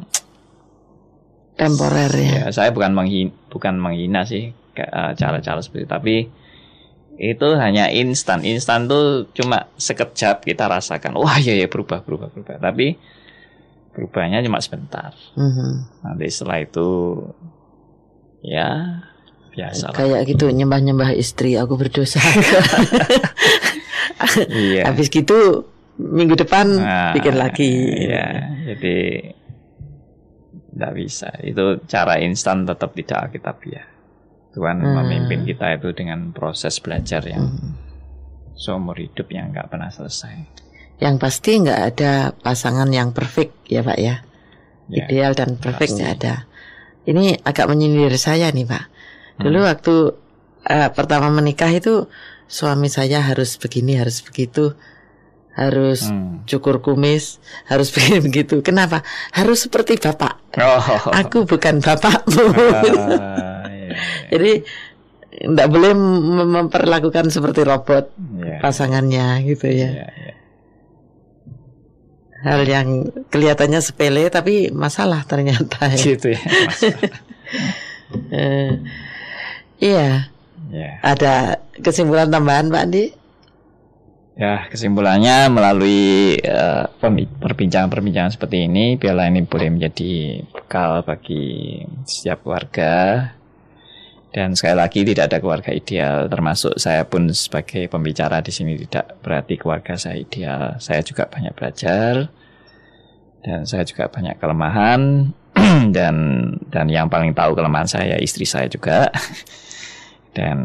temporer 1.59 2.13
ya. 2.15 2.31
ya 2.31 2.45
saya 2.55 2.71
bukan 2.71 2.95
menghina, 2.95 3.35
bukan 3.51 3.75
menghina 3.77 4.23
sih 4.23 4.55
eh, 4.55 5.13
cara-cara 5.19 5.59
seperti 5.59 5.85
itu, 5.85 5.91
tapi 5.91 6.17
itu 7.19 7.49
hanya 7.59 7.91
instan. 7.91 8.47
Instan 8.47 8.87
tuh 8.87 9.27
cuma 9.35 9.67
sekejap 9.75 10.47
kita 10.47 10.71
rasakan. 10.71 11.19
Wah 11.19 11.43
ya 11.43 11.59
ya 11.59 11.67
berubah 11.67 12.07
berubah 12.07 12.31
berubah. 12.31 12.63
Tapi 12.63 12.95
berubahnya 13.99 14.39
cuma 14.47 14.63
sebentar. 14.63 15.11
Mm-hmm. 15.35 15.73
Nanti 16.07 16.27
setelah 16.31 16.63
itu 16.63 16.89
ya 18.47 19.03
biasa. 19.51 19.91
Kayak 19.99 20.31
gitu 20.31 20.47
nyembah-nyembah 20.55 21.11
istri 21.19 21.59
aku 21.59 21.75
berdosa. 21.75 22.23
iya. 24.55 24.87
Habis 24.87 25.11
gitu 25.11 25.67
minggu 25.99 26.39
depan 26.39 26.71
nah, 26.79 27.11
bikin 27.19 27.35
lagi. 27.35 27.75
Iya, 28.07 28.55
jadi 28.71 28.99
tidak 30.79 30.95
bisa. 30.95 31.35
Itu 31.43 31.83
cara 31.91 32.23
instan 32.23 32.63
tetap 32.63 32.95
tidak 32.95 33.35
ya. 33.67 33.83
Tuhan 34.55 34.79
hmm. 34.79 34.95
memimpin 34.95 35.43
kita 35.43 35.75
itu 35.75 35.91
dengan 35.91 36.31
proses 36.31 36.79
belajar 36.79 37.27
yang 37.27 37.51
hmm. 37.51 37.75
seumur 38.55 38.95
hidup 38.95 39.27
yang 39.35 39.51
nggak 39.51 39.67
pernah 39.75 39.91
selesai. 39.91 40.47
Yang 41.03 41.15
pasti 41.19 41.51
nggak 41.59 41.81
ada 41.95 42.31
pasangan 42.39 42.87
yang 42.95 43.11
perfect 43.11 43.59
ya 43.67 43.83
Pak 43.83 43.99
ya. 43.99 44.23
ya 44.87 45.05
Ideal 45.11 45.35
dan 45.35 45.59
perfect 45.59 45.99
nggak 45.99 46.13
ada. 46.23 46.47
Ini 47.11 47.43
agak 47.43 47.67
menyindir 47.67 48.15
saya 48.15 48.55
nih 48.55 48.65
Pak. 48.65 48.85
Dulu 49.43 49.59
hmm. 49.59 49.69
waktu 49.69 49.95
uh, 50.63 50.89
pertama 50.95 51.27
menikah 51.35 51.75
itu 51.75 52.07
suami 52.47 52.87
saya 52.87 53.19
harus 53.21 53.59
begini, 53.59 53.99
harus 53.99 54.23
begitu, 54.23 54.79
harus 55.59 56.07
hmm. 56.07 56.47
cukur 56.47 56.79
kumis, 56.79 57.43
harus 57.67 57.91
begini 57.95 58.23
begitu. 58.23 58.63
Kenapa? 58.63 59.03
Harus 59.35 59.67
seperti 59.67 59.99
bapak. 59.99 60.39
Oh. 60.55 61.11
Aku 61.11 61.43
bukan 61.43 61.83
bapakmu. 61.83 62.55
Uh, 62.55 63.67
iya. 63.67 63.99
Jadi 64.31 64.53
tidak 65.39 65.69
boleh 65.71 65.93
memperlakukan 66.47 67.31
seperti 67.35 67.67
robot 67.67 68.15
yeah. 68.39 68.63
pasangannya 68.63 69.43
gitu 69.51 69.67
ya. 69.67 70.07
Yeah, 70.07 70.11
yeah. 70.15 70.37
Hal 72.39 72.63
yang 72.71 73.11
kelihatannya 73.35 73.83
sepele 73.83 74.31
tapi 74.31 74.71
masalah 74.71 75.27
ternyata. 75.27 75.91
Ya. 75.91 75.99
Gitu 76.15 76.39
ya. 76.39 76.43
uh, 78.31 78.73
iya. 79.91 80.31
Yeah. 80.71 80.95
Ada 81.03 81.59
kesimpulan 81.83 82.31
tambahan 82.31 82.71
Pak 82.71 82.83
Andi? 82.87 83.05
Ya, 84.39 84.71
kesimpulannya 84.71 85.51
melalui 85.51 86.39
uh, 86.47 86.87
perbincangan-perbincangan 87.43 88.39
seperti 88.39 88.71
ini, 88.71 88.95
piala 88.95 89.27
ini 89.27 89.43
boleh 89.43 89.67
menjadi 89.75 90.47
bekal 90.55 91.03
bagi 91.03 91.83
setiap 92.07 92.47
keluarga. 92.47 93.35
Dan 94.31 94.55
sekali 94.55 94.79
lagi 94.79 95.03
tidak 95.03 95.35
ada 95.35 95.43
keluarga 95.43 95.75
ideal, 95.75 96.31
termasuk 96.31 96.79
saya 96.79 97.03
pun 97.03 97.27
sebagai 97.35 97.91
pembicara 97.91 98.39
di 98.39 98.55
sini 98.55 98.79
tidak 98.79 99.19
berarti 99.27 99.59
keluarga 99.59 99.99
saya 99.99 100.23
ideal. 100.23 100.79
Saya 100.79 101.03
juga 101.03 101.27
banyak 101.27 101.59
belajar 101.59 102.31
dan 103.43 103.67
saya 103.67 103.83
juga 103.83 104.07
banyak 104.07 104.39
kelemahan 104.39 105.35
dan 105.97 106.15
dan 106.71 106.87
yang 106.87 107.11
paling 107.11 107.35
tahu 107.35 107.59
kelemahan 107.59 107.91
saya 107.91 108.15
istri 108.23 108.47
saya 108.47 108.71
juga. 108.71 109.11
dan 110.39 110.59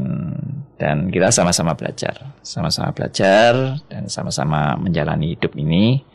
dan 0.77 1.09
kita 1.09 1.33
sama-sama 1.33 1.73
belajar, 1.73 2.13
sama-sama 2.45 2.93
belajar 2.93 3.81
dan 3.89 4.05
sama-sama 4.05 4.77
menjalani 4.77 5.33
hidup 5.33 5.57
ini 5.57 6.05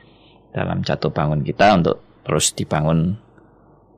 dalam 0.55 0.87
jatuh 0.87 1.11
bangun 1.11 1.43
kita 1.43 1.75
untuk 1.75 2.23
terus 2.23 2.55
dibangun 2.55 3.19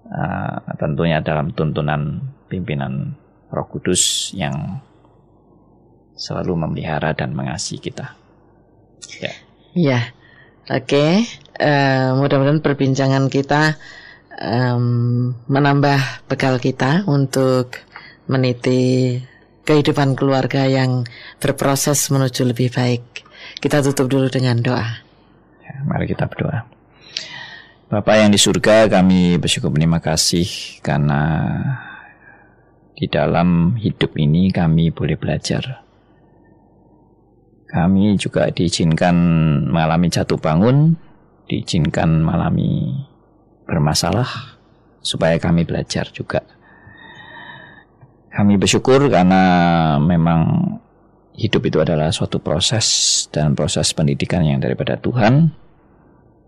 uh, 0.08 0.56
tentunya 0.80 1.20
dalam 1.20 1.52
tuntunan 1.52 2.24
pimpinan 2.48 3.12
Roh 3.52 3.68
Kudus 3.68 4.32
yang 4.32 4.80
selalu 6.16 6.56
memelihara 6.56 7.12
dan 7.12 7.36
mengasihi 7.36 7.80
kita. 7.80 8.16
Ya. 9.20 9.32
Ya, 9.76 10.00
oke. 10.72 10.88
Okay. 10.88 11.12
Uh, 11.60 11.68
eh, 11.68 12.08
mudah-mudahan 12.16 12.64
perbincangan 12.64 13.28
kita 13.28 13.76
um, 14.40 15.36
menambah 15.46 16.24
bekal 16.30 16.56
kita 16.56 17.04
untuk 17.04 17.84
meniti 18.30 19.18
kehidupan 19.64 20.16
keluarga 20.16 20.64
yang 20.66 21.04
berproses 21.38 22.08
menuju 22.08 22.42
lebih 22.48 22.72
baik. 22.72 23.24
Kita 23.60 23.84
tutup 23.84 24.08
dulu 24.08 24.28
dengan 24.28 24.60
doa. 24.60 25.04
Ya, 25.64 25.74
mari 25.84 26.08
kita 26.08 26.28
berdoa. 26.28 26.66
Bapak 27.90 28.22
yang 28.22 28.30
di 28.30 28.38
surga, 28.38 28.86
kami 28.86 29.34
bersyukur 29.42 29.74
terima 29.74 29.98
kasih 29.98 30.46
karena 30.78 31.50
di 32.94 33.10
dalam 33.10 33.74
hidup 33.74 34.14
ini 34.14 34.54
kami 34.54 34.94
boleh 34.94 35.18
belajar. 35.18 35.82
Kami 37.66 38.14
juga 38.18 38.50
diizinkan 38.50 39.14
mengalami 39.66 40.06
jatuh 40.06 40.38
bangun, 40.38 40.94
diizinkan 41.50 42.22
mengalami 42.22 42.94
bermasalah, 43.66 44.58
supaya 45.02 45.38
kami 45.42 45.66
belajar 45.66 46.06
juga 46.14 46.42
kami 48.30 48.54
bersyukur 48.56 49.10
karena 49.10 49.42
memang 49.98 50.72
hidup 51.34 51.62
itu 51.66 51.78
adalah 51.82 52.14
suatu 52.14 52.38
proses 52.38 52.86
dan 53.34 53.58
proses 53.58 53.90
pendidikan 53.90 54.46
yang 54.46 54.62
daripada 54.62 54.94
Tuhan, 54.98 55.50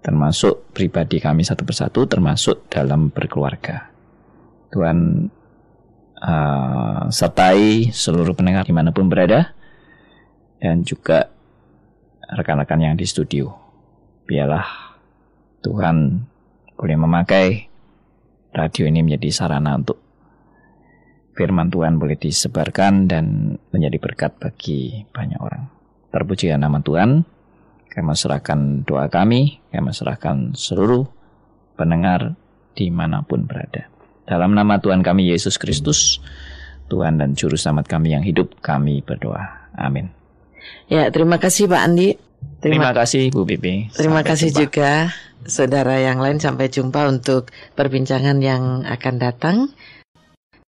termasuk 0.03 0.71
pribadi 0.71 1.19
kami 1.19 1.43
satu 1.43 1.67
persatu, 1.67 2.07
termasuk 2.07 2.71
dalam 2.71 3.11
berkeluarga. 3.11 3.91
Tuhan 4.73 5.29
uh, 6.23 7.03
sertai 7.11 7.91
seluruh 7.91 8.35
pendengar 8.37 8.63
di 8.69 8.75
mana 8.75 8.95
pun 8.95 9.11
berada, 9.11 9.51
dan 10.63 10.87
juga 10.87 11.27
rekan-rekan 12.31 12.81
yang 12.81 12.95
di 12.95 13.05
studio. 13.05 13.51
Biarlah 14.23 14.67
Tuhan 15.67 15.97
boleh 16.79 16.97
memakai 16.99 17.47
radio 18.53 18.85
ini 18.87 19.03
menjadi 19.03 19.29
sarana 19.35 19.75
untuk 19.79 20.12
firman 21.43 21.75
Tuhan 21.75 21.99
boleh 21.99 22.15
disebarkan 22.15 23.11
dan 23.11 23.59
menjadi 23.75 23.99
berkat 23.99 24.39
bagi 24.39 25.03
banyak 25.11 25.43
orang. 25.43 25.67
Terpuji 26.15 26.55
nama 26.55 26.79
Tuhan. 26.79 27.27
Kami 27.91 28.15
serahkan 28.15 28.87
doa 28.87 29.11
kami, 29.11 29.59
kami 29.75 29.91
serahkan 29.91 30.55
seluruh 30.55 31.05
pendengar 31.75 32.39
di 32.79 32.89
mana 32.95 33.27
pun 33.27 33.43
berada. 33.45 33.91
Dalam 34.23 34.55
nama 34.55 34.79
Tuhan 34.79 35.03
kami 35.03 35.35
Yesus 35.35 35.59
Kristus, 35.59 36.23
Tuhan 36.87 37.19
dan 37.19 37.35
Juru 37.35 37.59
Selamat 37.59 37.91
kami 37.91 38.15
yang 38.15 38.23
hidup, 38.23 38.63
kami 38.63 39.03
berdoa. 39.03 39.69
Amin. 39.75 40.15
Ya, 40.87 41.11
terima 41.11 41.43
kasih 41.43 41.67
Pak 41.67 41.83
Andi. 41.83 42.17
Terima, 42.63 42.89
terima 42.89 42.91
kasih 42.95 43.35
Bu 43.35 43.43
Bibi. 43.43 43.91
Terima 43.91 44.23
sampai 44.23 44.31
kasih 44.31 44.49
jumpa. 44.55 44.61
juga 44.63 44.93
saudara 45.45 45.99
yang 45.99 46.23
lain. 46.23 46.39
Sampai 46.39 46.71
jumpa 46.71 47.11
untuk 47.11 47.51
perbincangan 47.75 48.39
yang 48.39 48.87
akan 48.87 49.15
datang. 49.19 49.57